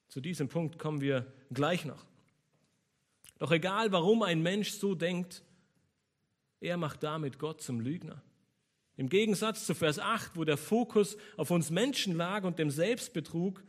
[0.08, 2.06] Zu diesem Punkt kommen wir gleich noch.
[3.38, 5.42] Doch egal, warum ein Mensch so denkt,
[6.60, 8.22] er macht damit Gott zum Lügner.
[8.96, 13.62] Im Gegensatz zu Vers 8, wo der Fokus auf uns Menschen lag und dem Selbstbetrug,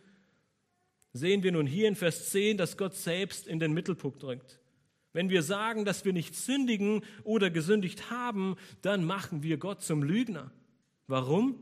[1.13, 4.59] sehen wir nun hier in Vers 10, dass Gott selbst in den Mittelpunkt drückt.
[5.13, 10.03] Wenn wir sagen, dass wir nicht sündigen oder gesündigt haben, dann machen wir Gott zum
[10.03, 10.51] Lügner.
[11.07, 11.61] Warum?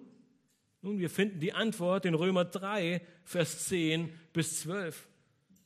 [0.82, 5.08] Nun, wir finden die Antwort in Römer 3, Vers 10 bis 12.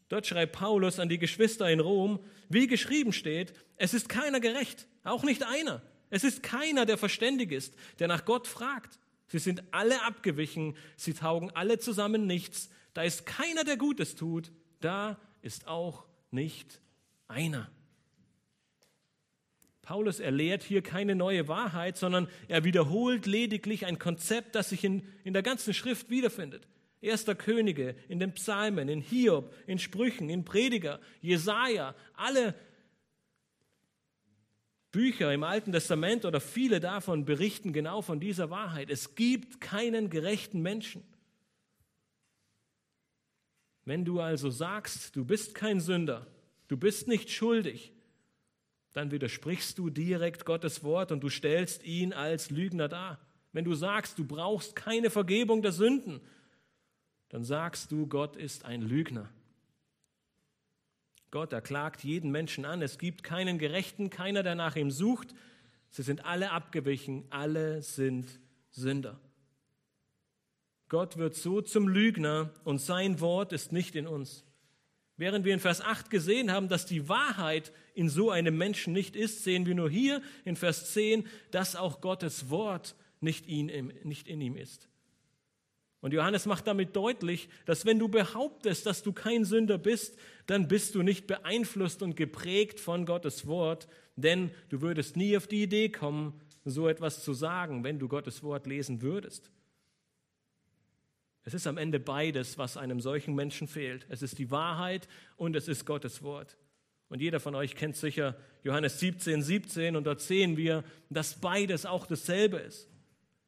[0.07, 2.19] Dort schreibt Paulus an die Geschwister in Rom,
[2.49, 5.81] wie geschrieben steht, es ist keiner gerecht, auch nicht einer.
[6.09, 8.99] Es ist keiner, der verständig ist, der nach Gott fragt.
[9.27, 12.69] Sie sind alle abgewichen, sie taugen alle zusammen nichts.
[12.93, 16.79] Da ist keiner, der Gutes tut, da ist auch nicht
[17.27, 17.69] einer.
[19.81, 25.03] Paulus erlehrt hier keine neue Wahrheit, sondern er wiederholt lediglich ein Konzept, das sich in,
[25.25, 26.67] in der ganzen Schrift wiederfindet.
[27.01, 32.55] Erster Könige, in den Psalmen, in Hiob, in Sprüchen, in Prediger, Jesaja, alle
[34.93, 38.89] Bücher im Alten Testament oder viele davon berichten genau von dieser Wahrheit.
[38.89, 41.03] Es gibt keinen gerechten Menschen.
[43.85, 46.27] Wenn du also sagst, du bist kein Sünder,
[46.67, 47.91] du bist nicht schuldig,
[48.93, 53.19] dann widersprichst du direkt Gottes Wort und du stellst ihn als Lügner dar.
[53.51, 56.21] Wenn du sagst, du brauchst keine Vergebung der Sünden,
[57.29, 59.29] dann sagst du, Gott ist ein Lügner.
[61.31, 62.83] Gott, er klagt jeden Menschen an.
[62.83, 65.33] Es gibt keinen Gerechten, keiner, der nach ihm sucht.
[65.89, 69.19] Sie sind alle abgewichen, alle sind Sünder.
[70.93, 74.45] Gott wird so zum Lügner und sein Wort ist nicht in uns.
[75.17, 79.15] Während wir in Vers 8 gesehen haben, dass die Wahrheit in so einem Menschen nicht
[79.15, 84.55] ist, sehen wir nur hier in Vers 10, dass auch Gottes Wort nicht in ihm
[84.55, 84.87] ist.
[85.99, 90.67] Und Johannes macht damit deutlich, dass wenn du behauptest, dass du kein Sünder bist, dann
[90.67, 95.63] bist du nicht beeinflusst und geprägt von Gottes Wort, denn du würdest nie auf die
[95.63, 99.49] Idee kommen, so etwas zu sagen, wenn du Gottes Wort lesen würdest.
[101.45, 104.05] Es ist am Ende beides, was einem solchen Menschen fehlt.
[104.09, 106.57] Es ist die Wahrheit und es ist Gottes Wort.
[107.09, 111.85] Und jeder von euch kennt sicher Johannes 17, 17 und dort sehen wir, dass beides
[111.85, 112.89] auch dasselbe ist.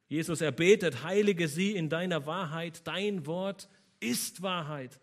[0.08, 5.00] Jesus erbetet, heilige sie in deiner Wahrheit, dein Wort ist Wahrheit.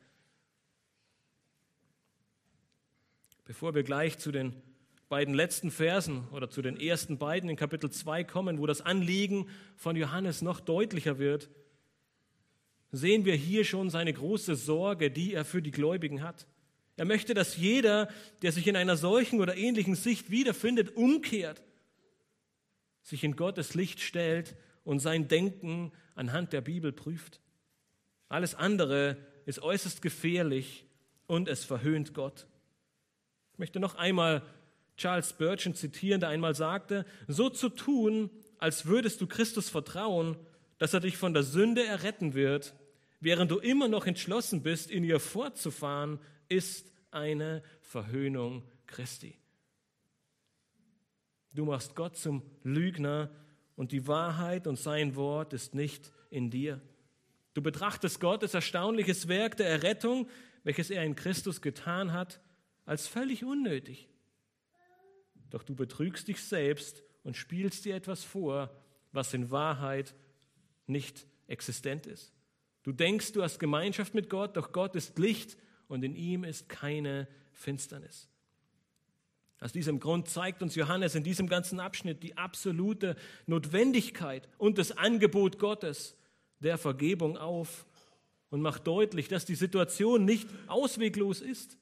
[3.44, 4.54] Bevor wir gleich zu den
[5.10, 9.50] beiden letzten Versen oder zu den ersten beiden in Kapitel 2 kommen, wo das Anliegen
[9.76, 11.50] von Johannes noch deutlicher wird,
[12.94, 16.46] sehen wir hier schon seine große Sorge, die er für die Gläubigen hat.
[16.96, 18.08] Er möchte, dass jeder,
[18.44, 21.64] der sich in einer solchen oder ähnlichen Sicht wiederfindet, umkehrt,
[23.02, 27.42] sich in Gottes Licht stellt und sein Denken anhand der Bibel prüft.
[28.30, 30.86] Alles andere ist äußerst gefährlich
[31.26, 32.46] und es verhöhnt Gott.
[33.54, 34.44] Ich möchte noch einmal
[34.98, 38.30] Charles Spurgeon zitieren, der einmal sagte, so zu tun,
[38.60, 40.38] als würdest du Christus vertrauen,
[40.78, 42.76] dass er dich von der Sünde erretten wird,
[43.24, 49.38] während du immer noch entschlossen bist, in ihr fortzufahren, ist eine Verhöhnung Christi.
[51.54, 53.30] Du machst Gott zum Lügner
[53.76, 56.82] und die Wahrheit und sein Wort ist nicht in dir.
[57.54, 60.28] Du betrachtest Gottes erstaunliches Werk der Errettung,
[60.64, 62.42] welches er in Christus getan hat,
[62.86, 64.10] als völlig unnötig.
[65.50, 68.76] Doch du betrügst dich selbst und spielst dir etwas vor,
[69.12, 70.16] was in Wahrheit
[70.88, 72.34] nicht existent ist.
[72.84, 76.70] Du denkst, du hast Gemeinschaft mit Gott, doch Gott ist Licht und in ihm ist
[76.70, 78.28] keine Finsternis.
[79.60, 83.16] Aus diesem Grund zeigt uns Johannes in diesem ganzen Abschnitt die absolute
[83.46, 86.18] Notwendigkeit und das Angebot Gottes
[86.60, 87.86] der Vergebung auf
[88.50, 91.78] und macht deutlich, dass die Situation nicht ausweglos ist.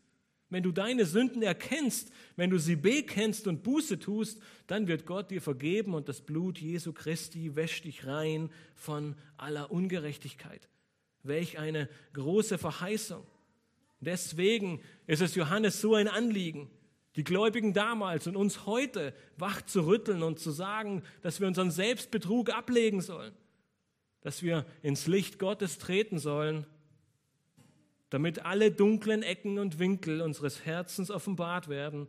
[0.52, 5.32] Wenn du deine Sünden erkennst, wenn du sie bekennst und Buße tust, dann wird Gott
[5.32, 10.70] dir vergeben und das Blut Jesu Christi wäscht dich rein von aller Ungerechtigkeit.
[11.24, 13.26] Welch eine große Verheißung.
[14.00, 16.69] Deswegen ist es Johannes so ein Anliegen,
[17.15, 21.72] die Gläubigen damals und uns heute wach zu rütteln und zu sagen, dass wir unseren
[21.72, 23.34] Selbstbetrug ablegen sollen,
[24.22, 26.65] dass wir ins Licht Gottes treten sollen,
[28.10, 32.08] damit alle dunklen Ecken und Winkel unseres Herzens offenbart werden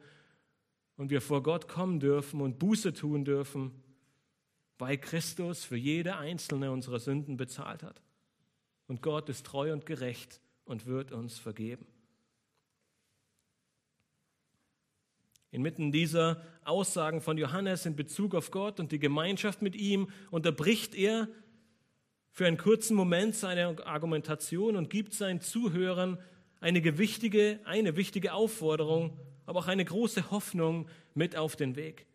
[0.97, 3.73] und wir vor Gott kommen dürfen und Buße tun dürfen,
[4.79, 8.01] weil Christus für jede einzelne unserer Sünden bezahlt hat.
[8.87, 11.87] Und Gott ist treu und gerecht und wird uns vergeben.
[15.51, 20.95] Inmitten dieser Aussagen von Johannes in Bezug auf Gott und die Gemeinschaft mit ihm unterbricht
[20.95, 21.29] er
[22.31, 26.19] für einen kurzen Moment seine Argumentation und gibt seinen Zuhörern
[26.61, 32.07] eine gewichtige, eine wichtige Aufforderung, aber auch eine große Hoffnung mit auf den Weg.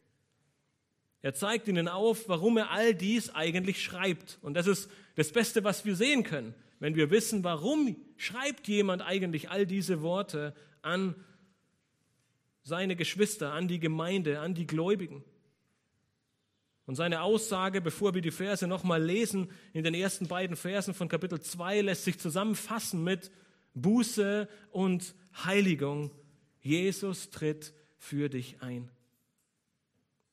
[1.22, 4.40] Er zeigt ihnen auf, warum er all dies eigentlich schreibt.
[4.42, 9.02] Und das ist das Beste, was wir sehen können, wenn wir wissen, warum schreibt jemand
[9.02, 10.54] eigentlich all diese Worte
[10.84, 11.16] an
[12.62, 15.24] seine Geschwister, an die Gemeinde, an die Gläubigen.
[16.86, 21.10] Und seine Aussage, bevor wir die Verse nochmal lesen, in den ersten beiden Versen von
[21.10, 23.32] Kapitel 2 lässt sich zusammenfassen mit
[23.74, 26.12] Buße und Heiligung.
[26.62, 28.92] Jesus tritt für dich ein.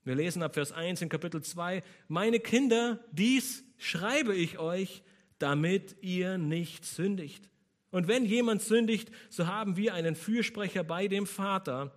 [0.04, 5.02] Wir lesen ab Vers 1 in Kapitel 2, meine Kinder, dies schreibe ich euch,
[5.38, 7.50] damit ihr nicht sündigt.
[7.90, 11.92] Und wenn jemand sündigt, so haben wir einen Fürsprecher bei dem Vater,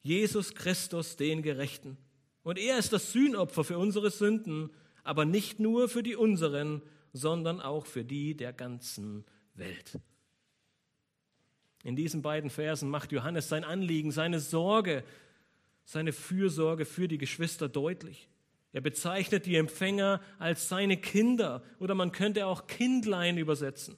[0.00, 1.96] Jesus Christus, den Gerechten.
[2.42, 4.70] Und er ist das Sühnopfer für unsere Sünden,
[5.04, 9.24] aber nicht nur für die unseren, sondern auch für die der ganzen
[9.54, 10.00] Welt.
[11.84, 15.04] In diesen beiden Versen macht Johannes sein Anliegen, seine Sorge,
[15.84, 18.28] seine Fürsorge für die Geschwister deutlich.
[18.72, 23.96] Er bezeichnet die Empfänger als seine Kinder oder man könnte auch Kindlein übersetzen.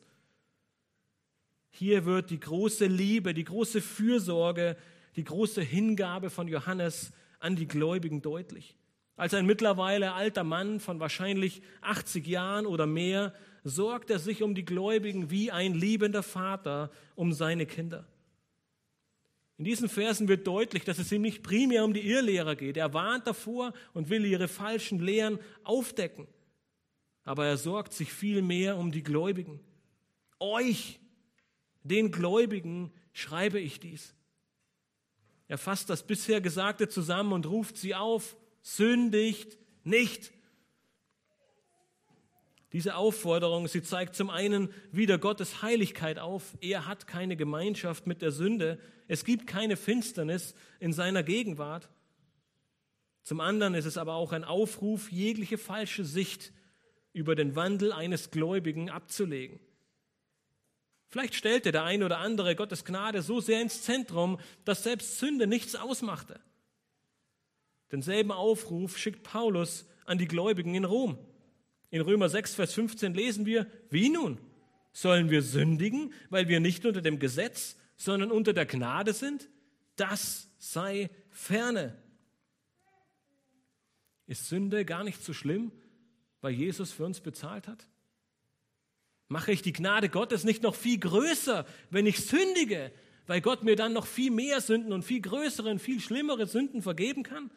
[1.70, 4.76] Hier wird die große Liebe, die große Fürsorge
[5.16, 8.76] die große Hingabe von Johannes an die Gläubigen deutlich.
[9.16, 14.54] Als ein mittlerweile alter Mann von wahrscheinlich 80 Jahren oder mehr sorgt er sich um
[14.54, 18.06] die Gläubigen wie ein liebender Vater um seine Kinder.
[19.56, 22.76] In diesen Versen wird deutlich, dass es ihm nicht primär um die Irrlehrer geht.
[22.76, 26.26] Er warnt davor und will ihre falschen Lehren aufdecken.
[27.22, 29.60] Aber er sorgt sich vielmehr um die Gläubigen.
[30.40, 30.98] Euch,
[31.84, 34.14] den Gläubigen, schreibe ich dies.
[35.46, 40.32] Er fasst das bisher Gesagte zusammen und ruft sie auf, sündigt nicht.
[42.72, 46.56] Diese Aufforderung, sie zeigt zum einen wieder Gottes Heiligkeit auf.
[46.60, 48.80] Er hat keine Gemeinschaft mit der Sünde.
[49.06, 51.88] Es gibt keine Finsternis in seiner Gegenwart.
[53.22, 56.52] Zum anderen ist es aber auch ein Aufruf, jegliche falsche Sicht
[57.12, 59.60] über den Wandel eines Gläubigen abzulegen.
[61.08, 65.46] Vielleicht stellte der eine oder andere Gottes Gnade so sehr ins Zentrum, dass selbst Sünde
[65.46, 66.40] nichts ausmachte.
[67.92, 71.16] Denselben Aufruf schickt Paulus an die Gläubigen in Rom.
[71.90, 74.38] In Römer 6, Vers 15 lesen wir, wie nun?
[74.92, 79.48] Sollen wir sündigen, weil wir nicht unter dem Gesetz, sondern unter der Gnade sind?
[79.96, 81.96] Das sei ferne.
[84.26, 85.72] Ist Sünde gar nicht so schlimm,
[86.40, 87.86] weil Jesus für uns bezahlt hat?
[89.28, 92.92] Mache ich die Gnade Gottes nicht noch viel größer, wenn ich sündige,
[93.26, 96.82] weil Gott mir dann noch viel mehr Sünden und viel größere und viel schlimmere Sünden
[96.82, 97.50] vergeben kann?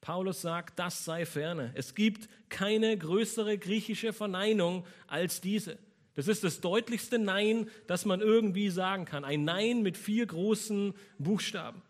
[0.00, 1.72] Paulus sagt, das sei ferne.
[1.74, 5.78] Es gibt keine größere griechische Verneinung als diese.
[6.14, 9.24] Das ist das deutlichste Nein, das man irgendwie sagen kann.
[9.24, 11.82] Ein Nein mit vier großen Buchstaben.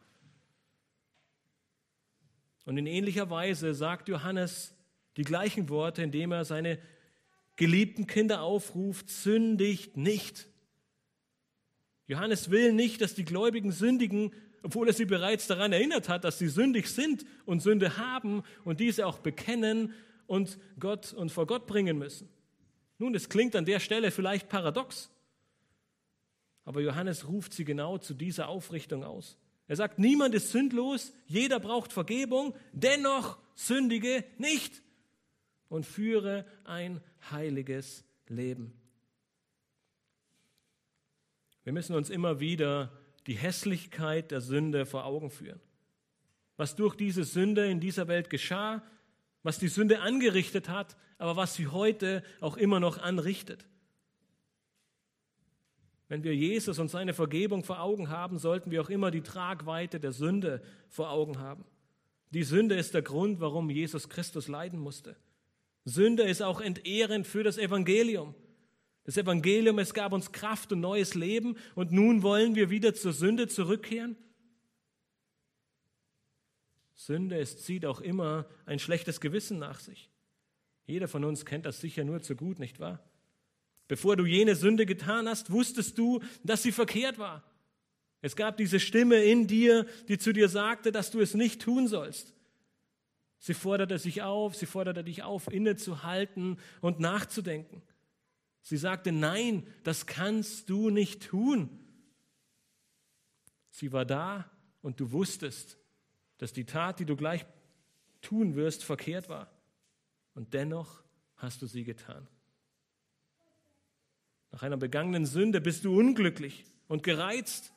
[2.65, 4.75] Und in ähnlicher Weise sagt Johannes
[5.17, 6.79] die gleichen Worte, indem er seine
[7.57, 10.47] geliebten Kinder aufruft, sündigt nicht.
[12.07, 16.39] Johannes will nicht, dass die Gläubigen sündigen, obwohl er sie bereits daran erinnert hat, dass
[16.39, 19.93] sie sündig sind und Sünde haben und diese auch bekennen
[20.27, 22.29] und Gott und vor Gott bringen müssen.
[23.03, 25.11] Nun, es klingt an der Stelle vielleicht paradox,
[26.65, 29.37] aber Johannes ruft sie genau zu dieser Aufrichtung aus.
[29.67, 34.83] Er sagt, niemand ist sündlos, jeder braucht Vergebung, dennoch sündige nicht
[35.69, 37.01] und führe ein
[37.33, 38.73] heiliges Leben.
[41.65, 42.93] Wir müssen uns immer wieder
[43.27, 45.61] die Hässlichkeit der Sünde vor Augen führen.
[46.57, 48.81] Was durch diese Sünde in dieser Welt geschah,
[49.43, 53.65] was die Sünde angerichtet hat, aber was sie heute auch immer noch anrichtet.
[56.09, 60.01] Wenn wir Jesus und seine Vergebung vor Augen haben, sollten wir auch immer die Tragweite
[60.01, 61.65] der Sünde vor Augen haben.
[62.31, 65.15] Die Sünde ist der Grund, warum Jesus Christus leiden musste.
[65.85, 68.35] Sünde ist auch entehrend für das Evangelium.
[69.05, 73.13] Das Evangelium, es gab uns Kraft und neues Leben und nun wollen wir wieder zur
[73.13, 74.17] Sünde zurückkehren?
[76.97, 80.12] Sünde, es zieht auch immer ein schlechtes Gewissen nach sich.
[80.87, 83.01] Jeder von uns kennt das sicher nur zu gut, nicht wahr?
[83.89, 87.43] Bevor du jene Sünde getan hast, wusstest du, dass sie verkehrt war.
[88.21, 91.89] Es gab diese Stimme in dir, die zu dir sagte, dass du es nicht tun
[91.89, 92.35] sollst.
[93.39, 97.83] Sie forderte sich auf, sie forderte dich auf, innezuhalten und nachzudenken.
[98.63, 101.69] Sie sagte, nein, das kannst du nicht tun.
[103.71, 104.49] Sie war da
[104.81, 105.77] und du wusstest,
[106.39, 107.45] dass die Tat, die du gleich
[108.21, 109.52] tun wirst, verkehrt war.
[110.35, 111.03] Und dennoch
[111.37, 112.27] hast du sie getan.
[114.51, 117.73] Nach einer begangenen Sünde bist du unglücklich und gereizt.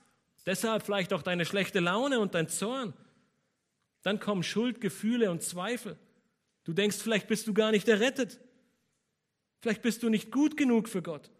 [0.46, 2.94] Deshalb vielleicht auch deine schlechte Laune und dein Zorn.
[4.04, 5.98] Dann kommen Schuldgefühle und Zweifel.
[6.64, 8.40] Du denkst, vielleicht bist du gar nicht errettet.
[9.62, 11.32] Vielleicht bist du nicht gut genug für Gott.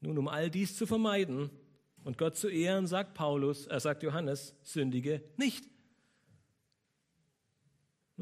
[0.00, 1.50] Nun, um all dies zu vermeiden
[2.02, 5.71] und Gott zu ehren, sagt Paulus, er sagt Johannes, sündige nicht.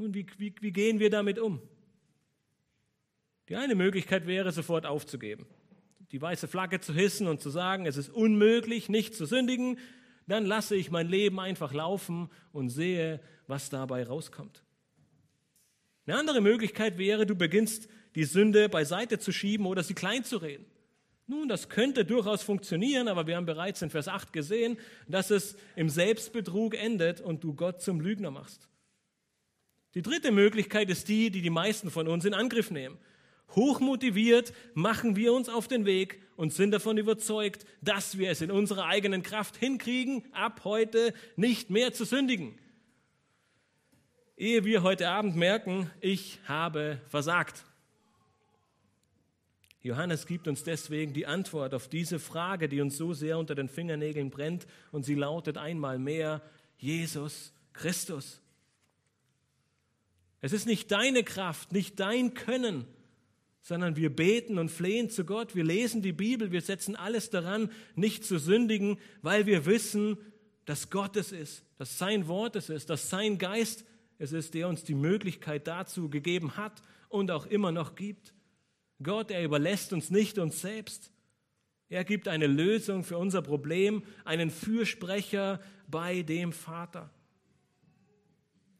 [0.00, 1.60] Nun, wie, wie, wie gehen wir damit um?
[3.50, 5.46] Die eine Möglichkeit wäre, sofort aufzugeben,
[6.10, 9.78] die weiße Flagge zu hissen und zu sagen, es ist unmöglich, nicht zu sündigen,
[10.26, 14.64] dann lasse ich mein Leben einfach laufen und sehe, was dabei rauskommt.
[16.06, 20.38] Eine andere Möglichkeit wäre, du beginnst die Sünde beiseite zu schieben oder sie klein zu
[20.38, 20.64] reden.
[21.26, 24.78] Nun, das könnte durchaus funktionieren, aber wir haben bereits in Vers 8 gesehen,
[25.08, 28.70] dass es im Selbstbetrug endet und du Gott zum Lügner machst.
[29.94, 32.98] Die dritte Möglichkeit ist die, die die meisten von uns in Angriff nehmen.
[33.56, 38.52] Hochmotiviert machen wir uns auf den Weg und sind davon überzeugt, dass wir es in
[38.52, 42.56] unserer eigenen Kraft hinkriegen, ab heute nicht mehr zu sündigen.
[44.36, 47.64] Ehe wir heute Abend merken, ich habe versagt.
[49.82, 53.68] Johannes gibt uns deswegen die Antwort auf diese Frage, die uns so sehr unter den
[53.68, 56.42] Fingernägeln brennt, und sie lautet einmal mehr,
[56.78, 58.39] Jesus Christus.
[60.40, 62.86] Es ist nicht deine Kraft, nicht dein Können,
[63.62, 67.70] sondern wir beten und flehen zu Gott, wir lesen die Bibel, wir setzen alles daran,
[67.94, 70.16] nicht zu sündigen, weil wir wissen,
[70.64, 73.84] dass Gott es ist, dass sein Wort es ist, dass sein Geist
[74.18, 78.34] es ist, der uns die Möglichkeit dazu gegeben hat und auch immer noch gibt.
[79.02, 81.10] Gott, er überlässt uns nicht uns selbst.
[81.88, 87.10] Er gibt eine Lösung für unser Problem, einen Fürsprecher bei dem Vater.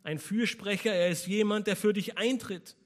[0.03, 2.76] Ein Fürsprecher, er ist jemand, der für dich eintritt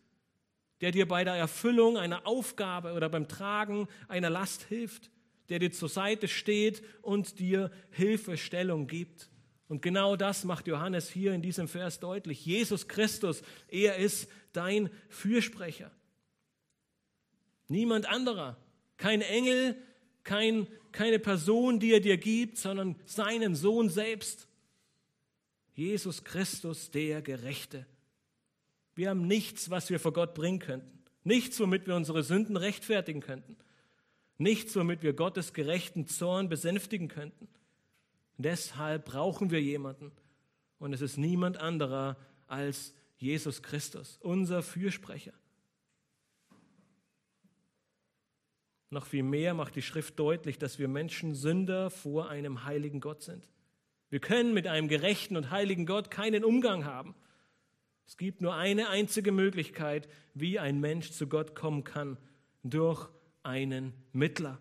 [0.85, 5.11] der dir bei der Erfüllung einer Aufgabe oder beim Tragen einer Last hilft,
[5.49, 9.31] der dir zur Seite steht und dir Hilfestellung gibt.
[9.69, 12.45] Und genau das macht Johannes hier in diesem Vers deutlich.
[12.45, 15.91] Jesus Christus, er ist dein Fürsprecher.
[17.69, 18.59] Niemand anderer,
[18.99, 19.77] kein Engel,
[20.23, 24.49] kein, keine Person, die er dir gibt, sondern seinen Sohn selbst.
[25.75, 27.87] Jesus Christus, der Gerechte.
[28.95, 31.03] Wir haben nichts, was wir vor Gott bringen könnten.
[31.25, 33.57] Nichts, womit wir unsere Sünden rechtfertigen könnten.
[34.39, 37.49] Nichts, womit wir Gottes gerechten Zorn besänftigen könnten.
[38.37, 40.13] deshalb brauchen wir jemanden.
[40.79, 42.17] Und es ist niemand anderer
[42.47, 45.33] als Jesus Christus, unser Fürsprecher.
[48.91, 53.23] Noch viel mehr macht die Schrift deutlich, dass wir Menschen Sünder vor einem heiligen Gott
[53.23, 53.49] sind.
[54.11, 57.15] Wir können mit einem gerechten und heiligen Gott keinen Umgang haben.
[58.07, 62.19] Es gibt nur eine einzige Möglichkeit, wie ein Mensch zu Gott kommen kann,
[62.63, 63.09] durch
[63.43, 64.59] einen Mittler,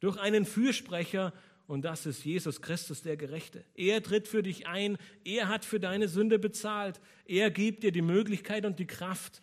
[0.00, 1.32] durch einen Fürsprecher,
[1.66, 3.64] und das ist Jesus Christus der Gerechte.
[3.74, 8.02] Er tritt für dich ein, er hat für deine Sünde bezahlt, er gibt dir die
[8.02, 9.42] Möglichkeit und die Kraft,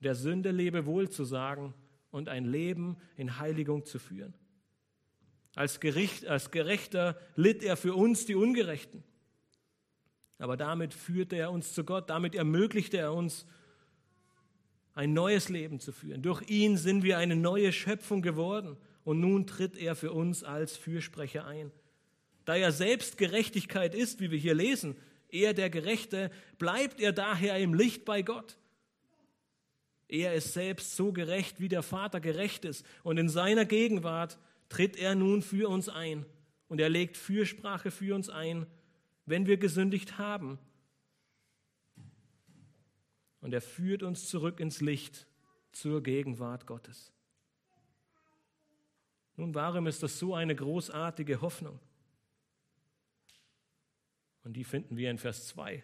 [0.00, 1.74] der Sünde lebe wohl zu sagen
[2.10, 4.34] und ein Leben in Heiligung zu führen.
[5.54, 9.04] Als, Gericht, als Gerechter litt er für uns die Ungerechten.
[10.38, 13.46] Aber damit führte er uns zu Gott, damit ermöglichte er uns,
[14.94, 16.22] ein neues Leben zu führen.
[16.22, 20.76] Durch ihn sind wir eine neue Schöpfung geworden und nun tritt er für uns als
[20.76, 21.72] Fürsprecher ein.
[22.44, 24.96] Da er selbst Gerechtigkeit ist, wie wir hier lesen,
[25.30, 28.56] er der Gerechte, bleibt er daher im Licht bei Gott.
[30.06, 34.38] Er ist selbst so gerecht, wie der Vater gerecht ist und in seiner Gegenwart
[34.68, 36.26] tritt er nun für uns ein
[36.68, 38.66] und er legt Fürsprache für uns ein
[39.26, 40.58] wenn wir gesündigt haben.
[43.40, 45.26] Und er führt uns zurück ins Licht
[45.72, 47.12] zur Gegenwart Gottes.
[49.36, 51.78] Nun, warum ist das so eine großartige Hoffnung?
[54.44, 55.82] Und die finden wir in Vers 2.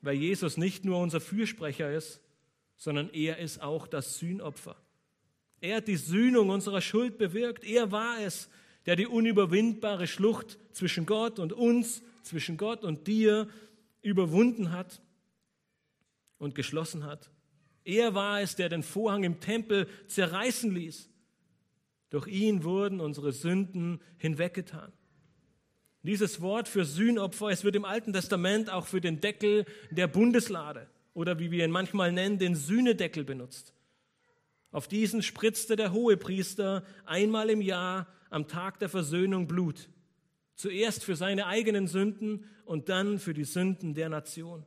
[0.00, 2.20] Weil Jesus nicht nur unser Fürsprecher ist,
[2.76, 4.76] sondern er ist auch das Sühnopfer.
[5.64, 7.64] Er hat die Sühnung unserer Schuld bewirkt.
[7.64, 8.50] Er war es,
[8.84, 13.48] der die unüberwindbare Schlucht zwischen Gott und uns zwischen Gott und dir
[14.02, 15.00] überwunden hat
[16.36, 17.30] und geschlossen hat.
[17.82, 21.08] Er war es, der den Vorhang im Tempel zerreißen ließ.
[22.10, 24.92] Durch ihn wurden unsere Sünden hinweggetan.
[26.02, 30.90] Dieses Wort für Sühnopfer, es wird im Alten Testament auch für den Deckel der Bundeslade
[31.14, 33.72] oder wie wir ihn manchmal nennen, den Sühnedeckel benutzt.
[34.74, 39.88] Auf diesen spritzte der Hohepriester einmal im Jahr am Tag der Versöhnung Blut.
[40.56, 44.66] Zuerst für seine eigenen Sünden und dann für die Sünden der Nation.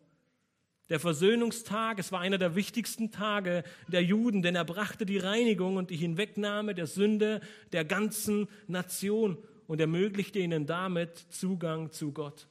[0.87, 5.75] Der Versöhnungstag, es war einer der wichtigsten Tage der Juden, denn er brachte die Reinigung
[5.75, 7.41] und die Hinwegnahme der Sünde
[7.73, 9.37] der ganzen Nation
[9.67, 12.47] und ermöglichte ihnen damit Zugang zu Gott.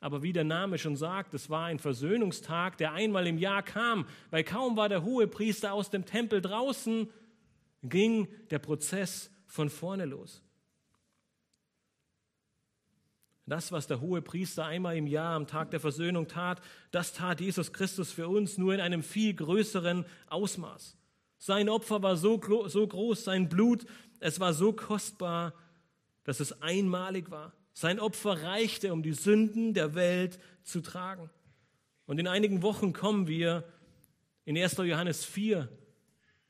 [0.00, 4.06] Aber wie der Name schon sagt, es war ein Versöhnungstag, der einmal im Jahr kam,
[4.30, 7.10] weil kaum war der Hohepriester aus dem Tempel draußen,
[7.82, 10.42] ging der Prozess von vorne los.
[13.46, 17.40] Das, was der hohe Priester einmal im Jahr am Tag der Versöhnung tat, das tat
[17.40, 20.96] Jesus Christus für uns nur in einem viel größeren Ausmaß.
[21.38, 23.86] Sein Opfer war so, so groß, sein Blut,
[24.18, 25.54] es war so kostbar,
[26.24, 27.52] dass es einmalig war.
[27.78, 31.28] Sein Opfer reichte, um die Sünden der Welt zu tragen.
[32.06, 33.64] Und in einigen Wochen kommen wir
[34.46, 34.78] in 1.
[34.78, 35.68] Johannes 4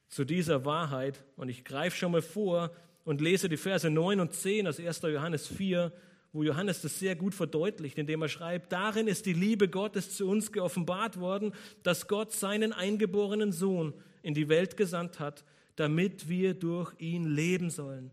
[0.06, 1.24] zu dieser Wahrheit.
[1.34, 2.70] Und ich greife schon mal vor
[3.04, 5.02] und lese die Verse 9 und 10 aus 1.
[5.02, 5.92] Johannes 4
[6.32, 10.28] wo Johannes das sehr gut verdeutlicht, indem er schreibt, darin ist die Liebe Gottes zu
[10.28, 15.44] uns geoffenbart worden, dass Gott seinen eingeborenen Sohn in die Welt gesandt hat,
[15.76, 18.10] damit wir durch ihn leben sollen.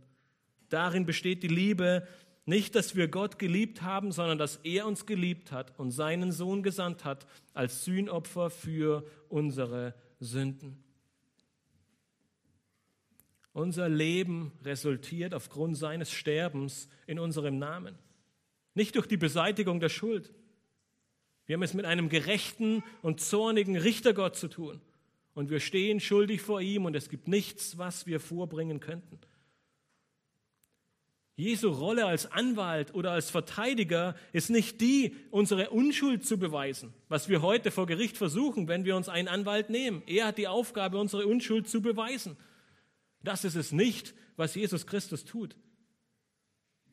[0.69, 2.07] Darin besteht die Liebe,
[2.45, 6.61] nicht, dass wir Gott geliebt haben, sondern dass er uns geliebt hat und seinen Sohn
[6.61, 10.83] gesandt hat als Sühnopfer für unsere Sünden.
[13.53, 17.97] Unser Leben resultiert aufgrund seines Sterbens in unserem Namen
[18.75, 20.31] nicht durch die Beseitigung der Schuld.
[21.45, 24.81] Wir haben es mit einem gerechten und zornigen Richtergott zu tun.
[25.35, 29.19] Und wir stehen schuldig vor ihm und es gibt nichts, was wir vorbringen könnten.
[31.35, 37.27] Jesu Rolle als Anwalt oder als Verteidiger ist nicht die, unsere Unschuld zu beweisen, was
[37.27, 40.03] wir heute vor Gericht versuchen, wenn wir uns einen Anwalt nehmen.
[40.05, 42.37] Er hat die Aufgabe, unsere Unschuld zu beweisen.
[43.23, 45.55] Das ist es nicht, was Jesus Christus tut.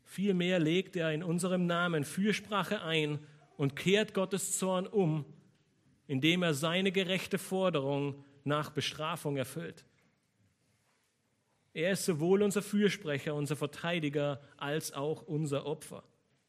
[0.05, 3.19] Vielmehr legt er in unserem Namen Fürsprache ein
[3.59, 5.27] und kehrt Gottes Zorn um,
[6.07, 9.85] indem er seine gerechte Forderung nach Bestrafung erfüllt.
[11.73, 16.03] Er ist sowohl unser Fürsprecher, unser Verteidiger, als auch unser Opfer.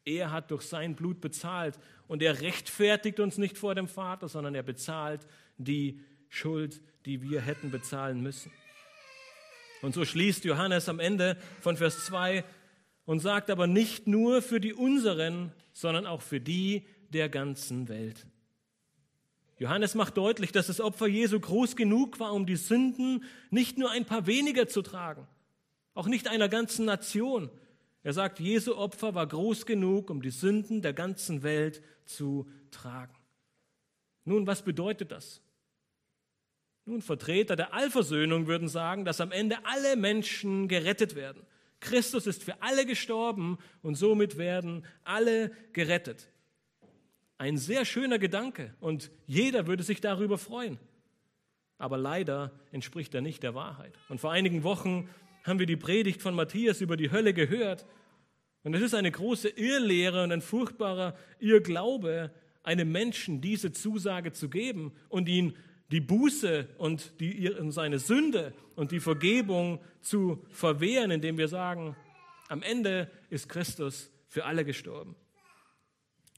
[0.04, 4.56] Er hat durch sein Blut bezahlt und er rechtfertigt uns nicht vor dem Vater, sondern
[4.56, 8.52] er bezahlt die Schuld, die wir hätten bezahlen müssen.
[9.82, 12.44] Und so schließt Johannes am Ende von Vers 2
[13.06, 18.26] und sagt aber nicht nur für die unseren, sondern auch für die der ganzen Welt.
[19.62, 23.92] Johannes macht deutlich, dass das Opfer Jesu groß genug war, um die Sünden nicht nur
[23.92, 25.28] ein paar weniger zu tragen,
[25.94, 27.48] auch nicht einer ganzen Nation.
[28.02, 33.14] Er sagt, Jesu Opfer war groß genug, um die Sünden der ganzen Welt zu tragen.
[34.26, 35.44] Nun, was bedeutet das?
[36.86, 41.46] Nun, Vertreter der Allversöhnung würden sagen, dass am Ende alle Menschen gerettet werden.
[41.82, 46.31] Christus ist für alle gestorben und somit werden alle gerettet.
[47.42, 50.78] Ein sehr schöner Gedanke und jeder würde sich darüber freuen.
[51.80, 53.96] Aber leider entspricht er nicht der Wahrheit.
[54.10, 55.10] Und vor einigen Wochen
[55.44, 57.88] haben wir die Predigt von Matthias über die Hölle gehört.
[58.62, 62.30] Und es ist eine große Irrlehre und ein furchtbarer Irrglaube,
[62.62, 65.56] einem Menschen diese Zusage zu geben und ihn
[65.90, 71.96] die Buße und die, seine Sünde und die Vergebung zu verwehren, indem wir sagen,
[72.50, 75.16] am Ende ist Christus für alle gestorben.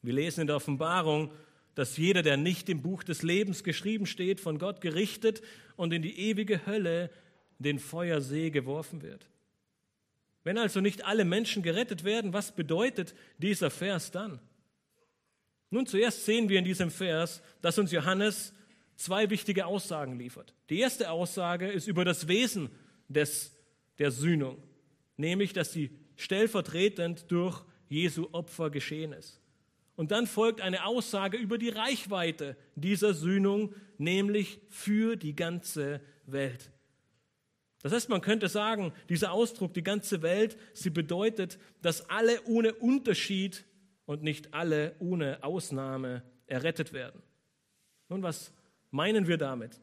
[0.04, 1.32] Wir lesen in der Offenbarung,
[1.76, 5.42] dass jeder, der nicht im Buch des Lebens geschrieben steht, von Gott gerichtet
[5.76, 7.10] und in die ewige Hölle,
[7.58, 9.28] den Feuersee geworfen wird.
[10.44, 14.40] Wenn also nicht alle Menschen gerettet werden, was bedeutet dieser Vers dann?
[15.70, 18.54] Nun, zuerst sehen wir in diesem Vers, dass uns Johannes
[18.96, 20.54] zwei wichtige Aussagen liefert.
[20.70, 22.70] Die erste Aussage ist über das Wesen
[23.08, 23.58] des,
[23.98, 24.62] der Sühnung,
[25.18, 29.43] nämlich, dass sie stellvertretend durch Jesu Opfer geschehen ist.
[29.96, 36.72] Und dann folgt eine Aussage über die Reichweite dieser Sühnung, nämlich für die ganze Welt.
[37.84, 42.74] Das heißt, man könnte sagen, dieser Ausdruck, die ganze Welt, sie bedeutet, dass alle ohne
[42.74, 43.66] Unterschied
[44.06, 47.22] und nicht alle ohne Ausnahme errettet werden.
[48.10, 48.54] Nun, was
[48.90, 49.82] meinen wir damit?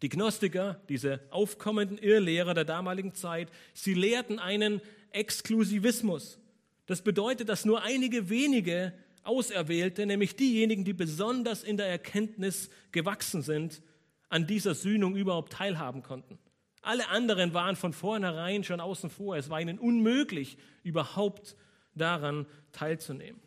[0.00, 6.38] Die Gnostiker, diese aufkommenden Irrlehrer der damaligen Zeit, sie lehrten einen Exklusivismus.
[6.86, 8.92] Das bedeutet, dass nur einige wenige
[9.28, 13.82] Auserwählte, nämlich diejenigen, die besonders in der Erkenntnis gewachsen sind,
[14.28, 16.38] an dieser Sühnung überhaupt teilhaben konnten.
[16.82, 19.36] Alle anderen waren von vornherein schon außen vor.
[19.36, 21.56] Es war ihnen unmöglich, überhaupt
[21.94, 23.40] daran teilzunehmen.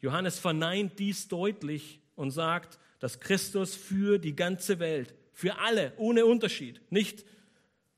[0.00, 6.26] Johannes verneint dies deutlich und sagt, dass Christus für die ganze Welt, für alle, ohne
[6.26, 6.80] Unterschied.
[6.90, 7.24] Nicht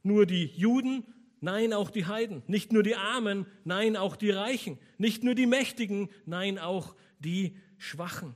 [0.02, 1.04] nur die Juden,
[1.40, 2.42] nein, auch die Heiden.
[2.46, 4.78] Nicht nur die Armen, nein, auch die Reichen.
[4.96, 8.34] Nicht nur die Mächtigen, nein, auch die Schwachen.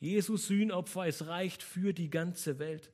[0.00, 2.90] Jesus Sühnopfer, es reicht für die ganze Welt.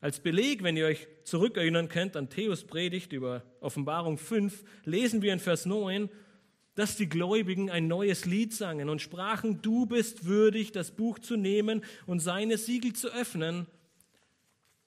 [0.00, 5.32] Als Beleg, wenn ihr euch zurückerinnern könnt an Theos Predigt über Offenbarung 5, lesen wir
[5.32, 6.10] in Vers 9,
[6.74, 11.36] dass die Gläubigen ein neues Lied sangen und sprachen, du bist würdig, das Buch zu
[11.36, 13.66] nehmen und seine Siegel zu öffnen,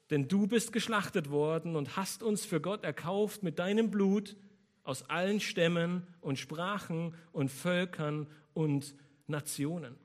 [0.09, 4.35] denn du bist geschlachtet worden und hast uns für Gott erkauft mit deinem Blut
[4.83, 8.95] aus allen Stämmen und Sprachen und Völkern und
[9.27, 9.95] Nationen.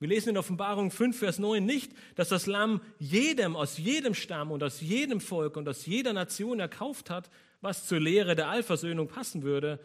[0.00, 4.50] Wir lesen in Offenbarung 5, Vers 9 nicht, dass das Lamm jedem aus jedem Stamm
[4.50, 7.30] und aus jedem Volk und aus jeder Nation erkauft hat,
[7.60, 9.78] was zur Lehre der Allversöhnung passen würde,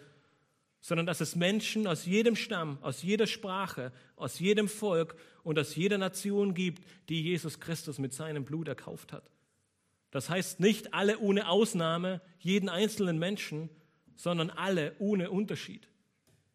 [0.82, 5.76] sondern dass es Menschen aus jedem Stamm, aus jeder Sprache, aus jedem Volk und aus
[5.76, 9.30] jeder Nation gibt, die Jesus Christus mit seinem Blut erkauft hat.
[10.12, 13.70] Das heißt nicht alle ohne Ausnahme, jeden einzelnen Menschen,
[14.16, 15.88] sondern alle ohne Unterschied.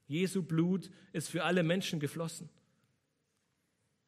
[0.07, 2.51] Jesu Blut ist für alle Menschen geflossen.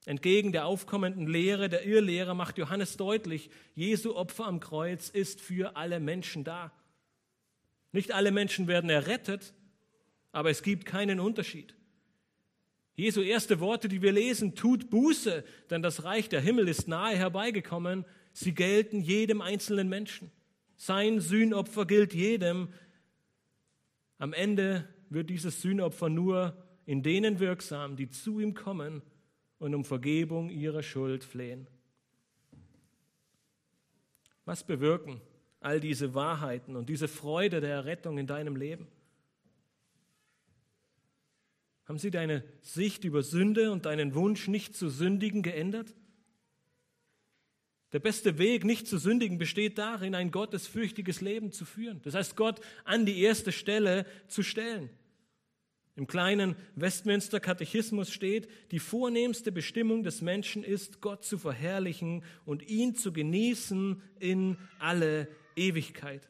[0.05, 5.77] Entgegen der aufkommenden Lehre der Irrlehrer macht Johannes deutlich, Jesu Opfer am Kreuz ist für
[5.77, 6.73] alle Menschen da.
[7.93, 9.53] Nicht alle Menschen werden errettet,
[10.37, 11.74] aber es gibt keinen Unterschied.
[12.95, 17.16] Jesu erste Worte, die wir lesen, tut Buße, denn das Reich der Himmel ist nahe
[17.16, 18.05] herbeigekommen.
[18.34, 20.30] Sie gelten jedem einzelnen Menschen.
[20.76, 22.68] Sein Sühnopfer gilt jedem.
[24.18, 29.01] Am Ende wird dieses Sühnopfer nur in denen wirksam, die zu ihm kommen
[29.59, 31.66] und um Vergebung ihrer Schuld flehen.
[34.45, 35.22] Was bewirken
[35.61, 38.87] all diese Wahrheiten und diese Freude der Errettung in deinem Leben?
[41.87, 45.95] Haben sie deine Sicht über Sünde und deinen Wunsch, nicht zu sündigen, geändert?
[47.93, 52.01] Der beste Weg, nicht zu sündigen, besteht darin, ein gottesfürchtiges Leben zu führen.
[52.03, 54.91] Das heißt, Gott an die erste Stelle zu stellen.
[55.95, 62.68] Im kleinen Westminster Katechismus steht, die vornehmste Bestimmung des Menschen ist, Gott zu verherrlichen und
[62.68, 66.28] ihn zu genießen in alle Ewigkeit.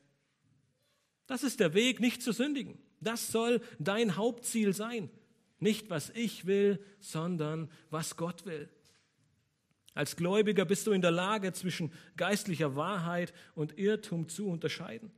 [1.27, 2.79] Das ist der Weg, nicht zu sündigen.
[3.01, 5.11] Das soll dein Hauptziel sein.
[5.59, 8.69] Nicht, was ich will, sondern was Gott will.
[9.95, 15.11] Als Gläubiger bist du in der Lage, zwischen geistlicher Wahrheit und Irrtum zu unterscheiden.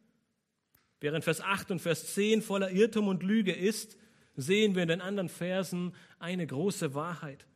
[1.01, 3.97] Während Vers 8 und Vers 10 voller Irrtum und Lüge ist,
[4.37, 7.47] sehen wir in den anderen Versen eine große Wahrheit,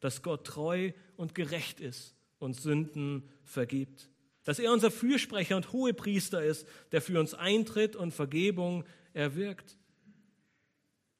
[0.00, 4.10] dass Gott treu und gerecht ist und Sünden vergibt.
[4.42, 9.76] Dass er unser Fürsprecher und Hohepriester ist, der für uns eintritt und Vergebung erwirkt.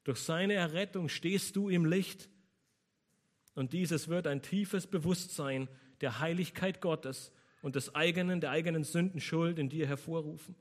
[0.04, 2.28] Durch seine Errettung stehst du im Licht.
[3.54, 5.68] Und dieses wird ein tiefes Bewusstsein
[6.00, 10.56] der Heiligkeit Gottes und des eigenen, der eigenen Sündenschuld in dir hervorrufen.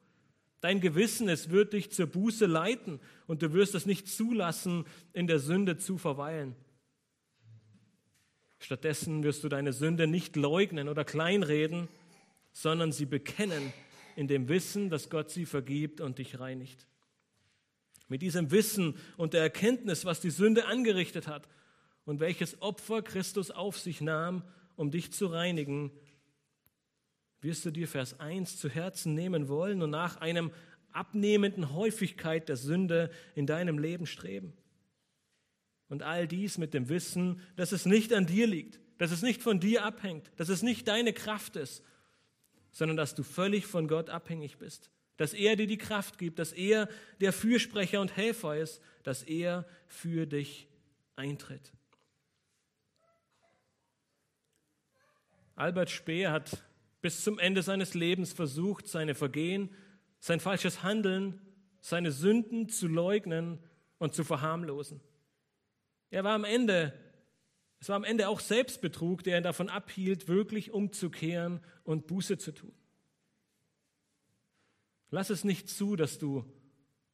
[0.61, 5.25] Dein Gewissen, es wird dich zur Buße leiten und du wirst es nicht zulassen, in
[5.25, 6.55] der Sünde zu verweilen.
[8.59, 11.87] Stattdessen wirst du deine Sünde nicht leugnen oder kleinreden,
[12.53, 13.73] sondern sie bekennen
[14.15, 16.85] in dem Wissen, dass Gott sie vergibt und dich reinigt.
[18.11, 21.47] Mit diesem Wissen und der Erkenntnis, was die Sünde angerichtet hat
[22.03, 24.43] und welches Opfer Christus auf sich nahm,
[24.75, 25.91] um dich zu reinigen,
[27.39, 30.51] wirst du dir Vers 1 zu Herzen nehmen wollen und nach einem
[30.91, 34.51] abnehmenden Häufigkeit der Sünde in deinem Leben streben.
[35.87, 39.41] Und all dies mit dem Wissen, dass es nicht an dir liegt, dass es nicht
[39.41, 41.81] von dir abhängt, dass es nicht deine Kraft ist,
[42.73, 44.91] sondern dass du völlig von Gott abhängig bist
[45.21, 49.67] dass er dir die Kraft gibt, dass er der Fürsprecher und Helfer ist, dass er
[49.85, 50.67] für dich
[51.15, 51.71] eintritt.
[55.55, 56.63] Albert Speer hat
[57.01, 59.69] bis zum Ende seines Lebens versucht, seine Vergehen,
[60.19, 61.39] sein falsches Handeln,
[61.81, 63.59] seine Sünden zu leugnen
[63.99, 65.01] und zu verharmlosen.
[66.09, 66.93] Er war am Ende,
[67.79, 72.53] es war am Ende auch Selbstbetrug, der ihn davon abhielt, wirklich umzukehren und Buße zu
[72.53, 72.73] tun.
[75.11, 76.45] Lass es nicht zu, dass du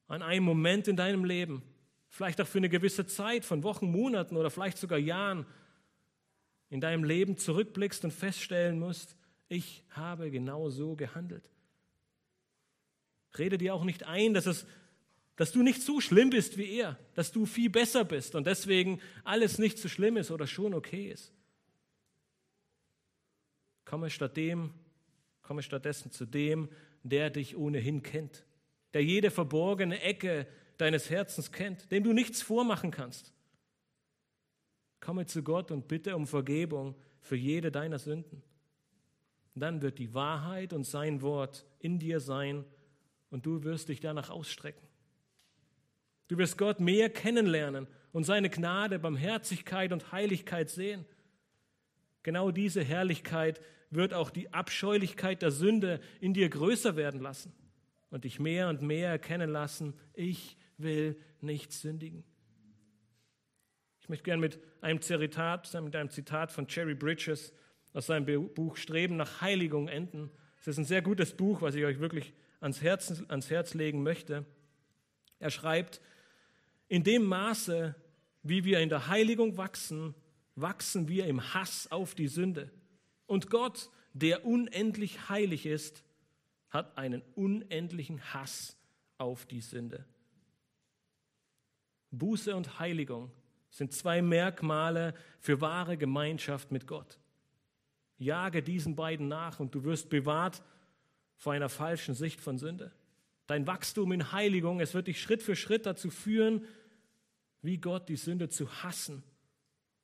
[0.07, 1.63] an einem Moment in deinem Leben,
[2.09, 5.45] vielleicht auch für eine gewisse Zeit von Wochen, Monaten oder vielleicht sogar Jahren,
[6.69, 9.15] in deinem Leben zurückblickst und feststellen musst,
[9.49, 11.49] ich habe genau so gehandelt.
[13.37, 14.65] Rede dir auch nicht ein, dass, es,
[15.35, 18.99] dass du nicht so schlimm bist wie er, dass du viel besser bist und deswegen
[19.23, 21.33] alles nicht so schlimm ist oder schon okay ist.
[23.85, 24.73] Komme statt dem,
[25.41, 26.69] komme stattdessen zu dem,
[27.09, 28.45] der dich ohnehin kennt,
[28.93, 30.47] der jede verborgene Ecke
[30.77, 33.33] deines Herzens kennt, dem du nichts vormachen kannst.
[34.99, 38.43] Komme zu Gott und bitte um Vergebung für jede deiner Sünden.
[39.55, 42.63] Dann wird die Wahrheit und sein Wort in dir sein
[43.29, 44.87] und du wirst dich danach ausstrecken.
[46.27, 51.05] Du wirst Gott mehr kennenlernen und seine Gnade, Barmherzigkeit und Heiligkeit sehen.
[52.23, 57.53] Genau diese Herrlichkeit wird auch die Abscheulichkeit der Sünde in dir größer werden lassen
[58.09, 62.23] und dich mehr und mehr erkennen lassen, ich will nicht sündigen.
[64.01, 67.53] Ich möchte gerne mit einem Zitat, mit einem Zitat von Jerry Bridges
[67.93, 70.31] aus seinem Buch Streben nach Heiligung enden.
[70.59, 74.03] Es ist ein sehr gutes Buch, was ich euch wirklich ans Herz, ans Herz legen
[74.03, 74.45] möchte.
[75.39, 76.01] Er schreibt,
[76.87, 77.95] in dem Maße,
[78.43, 80.15] wie wir in der Heiligung wachsen,
[80.55, 82.71] wachsen wir im Hass auf die Sünde.
[83.27, 86.03] Und Gott, der unendlich heilig ist,
[86.69, 88.75] hat einen unendlichen Hass
[89.17, 90.05] auf die Sünde.
[92.11, 93.31] Buße und Heiligung
[93.69, 97.19] sind zwei Merkmale für wahre Gemeinschaft mit Gott.
[98.17, 100.63] Jage diesen beiden nach und du wirst bewahrt
[101.35, 102.91] vor einer falschen Sicht von Sünde.
[103.45, 106.65] Dein Wachstum in Heiligung, es wird dich Schritt für Schritt dazu führen,
[107.61, 109.23] wie Gott die Sünde zu hassen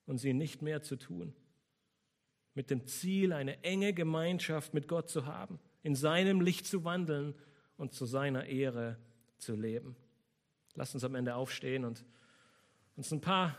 [0.06, 1.34] und sie nicht mehr zu tun.
[2.56, 7.34] Mit dem Ziel, eine enge Gemeinschaft mit Gott zu haben, in seinem Licht zu wandeln
[7.78, 8.97] und zu seiner Ehre
[9.38, 9.95] zu leben.
[10.76, 12.06] Lass uns am Ende aufstehen und
[12.95, 13.58] uns ein paar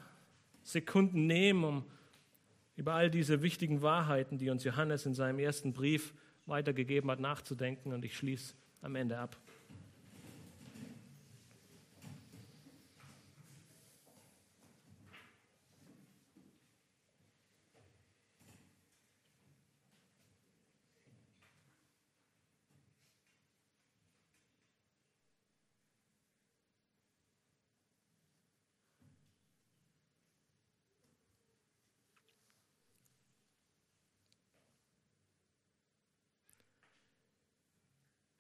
[0.63, 1.85] Sekunden nehmen, um
[2.77, 6.15] über all diese wichtigen Wahrheiten, die uns Johannes in seinem ersten Brief
[6.47, 7.93] weitergegeben hat, nachzudenken.
[7.93, 9.37] Und ich schließe am Ende ab.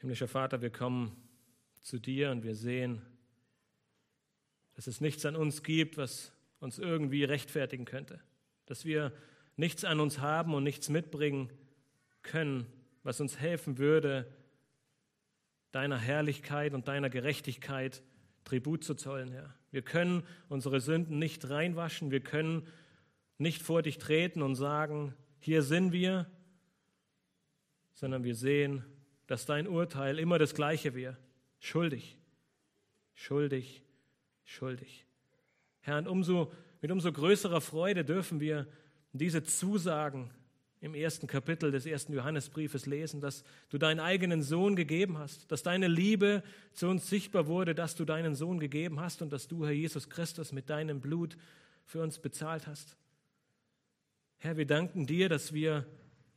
[0.04, 1.16] Himmlischer Vater, wir kommen
[1.80, 3.00] zu dir und wir sehen,
[4.74, 6.30] dass es nichts an uns gibt, was
[6.60, 8.20] uns irgendwie rechtfertigen könnte.
[8.66, 9.14] Dass wir
[9.56, 11.50] nichts an uns haben und nichts mitbringen
[12.20, 12.66] können,
[13.02, 14.30] was uns helfen würde,
[15.72, 18.02] deiner Herrlichkeit und deiner Gerechtigkeit
[18.44, 19.54] Tribut zu zollen, Herr.
[19.70, 22.66] Wir können unsere Sünden nicht reinwaschen, wir können
[23.38, 26.30] nicht vor dich treten und sagen, hier sind wir,
[27.94, 28.84] sondern wir sehen,
[29.26, 31.16] dass dein Urteil immer das gleiche wäre.
[31.60, 32.16] Schuldig,
[33.14, 33.82] schuldig,
[34.44, 35.06] schuldig.
[35.80, 38.66] Herr, und umso, mit umso größerer Freude dürfen wir
[39.12, 40.30] diese Zusagen
[40.80, 45.62] im ersten Kapitel des ersten Johannesbriefes lesen, dass du deinen eigenen Sohn gegeben hast, dass
[45.62, 46.42] deine Liebe
[46.74, 50.10] zu uns sichtbar wurde, dass du deinen Sohn gegeben hast und dass du, Herr Jesus
[50.10, 51.38] Christus, mit deinem Blut
[51.86, 52.98] für uns bezahlt hast.
[54.36, 55.86] Herr, wir danken dir, dass wir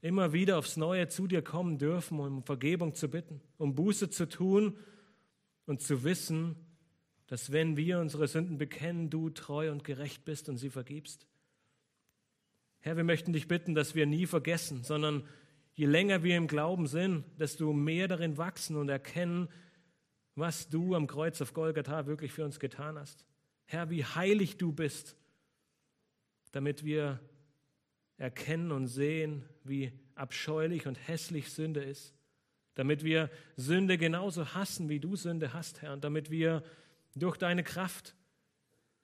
[0.02, 4.28] immer wieder aufs Neue zu dir kommen dürfen, um Vergebung zu bitten, um Buße zu
[4.28, 4.78] tun
[5.66, 6.56] und zu wissen,
[7.28, 11.28] dass wenn wir unsere Sünden bekennen, du treu und gerecht bist und sie vergibst.
[12.80, 15.28] Herr, wir möchten dich bitten, dass wir nie vergessen, sondern
[15.74, 19.50] je länger wir im Glauben sind, desto mehr darin wachsen und erkennen,
[20.36, 23.26] was du am Kreuz auf Golgatha wirklich für uns getan hast.
[23.66, 25.18] Herr, wie heilig du bist,
[26.52, 27.20] damit wir
[28.18, 32.14] erkennen und sehen, wie abscheulich und hässlich Sünde ist,
[32.76, 36.64] damit wir Sünde genauso hassen, wie du Sünde hast, Herr, und damit wir
[37.16, 38.16] durch deine Kraft,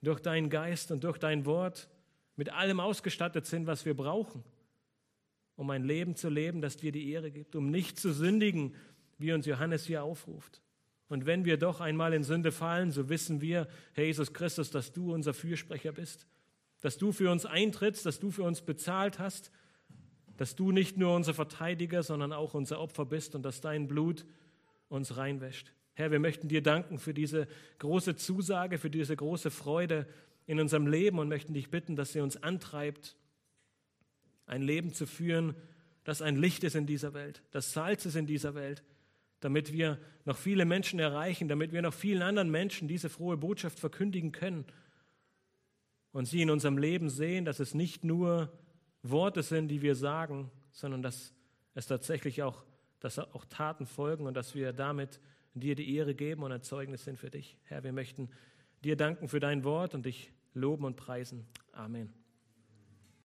[0.02, 1.90] durch deinen Geist und durch dein Wort
[2.36, 4.44] mit allem ausgestattet sind, was wir brauchen,
[5.56, 8.76] um ein Leben zu leben, das dir die Ehre gibt, um nicht zu sündigen,
[9.20, 10.62] wie uns Johannes hier aufruft.
[11.08, 14.92] Und wenn wir doch einmal in Sünde fallen, so wissen wir, Herr Jesus Christus, dass
[14.92, 16.26] du unser Fürsprecher bist
[16.84, 19.52] dass du für uns eintrittst, dass du für uns bezahlt hast,
[20.36, 24.26] dass du nicht nur unser Verteidiger, sondern auch unser Opfer bist und dass dein Blut
[24.90, 25.72] uns reinwäscht.
[25.94, 27.48] Herr, wir möchten dir danken für diese
[27.80, 30.06] große Zusage, für diese große Freude
[30.46, 33.16] in unserem Leben und möchten dich bitten, dass sie uns antreibt,
[34.46, 35.56] ein Leben zu führen,
[36.04, 38.84] das ein Licht ist in dieser Welt, das Salz ist in dieser Welt,
[39.40, 43.80] damit wir noch viele Menschen erreichen, damit wir noch vielen anderen Menschen diese frohe Botschaft
[43.80, 44.66] verkündigen können
[46.14, 48.52] und sie in unserem Leben sehen, dass es nicht nur
[49.02, 51.34] Worte sind, die wir sagen, sondern dass
[51.74, 52.64] es tatsächlich auch,
[53.00, 55.20] dass auch Taten folgen und dass wir damit
[55.54, 57.58] dir die Ehre geben und ein Zeugnis sind für dich.
[57.64, 58.30] Herr, wir möchten
[58.84, 61.46] dir danken für dein Wort und dich loben und preisen.
[61.74, 62.23] Amen.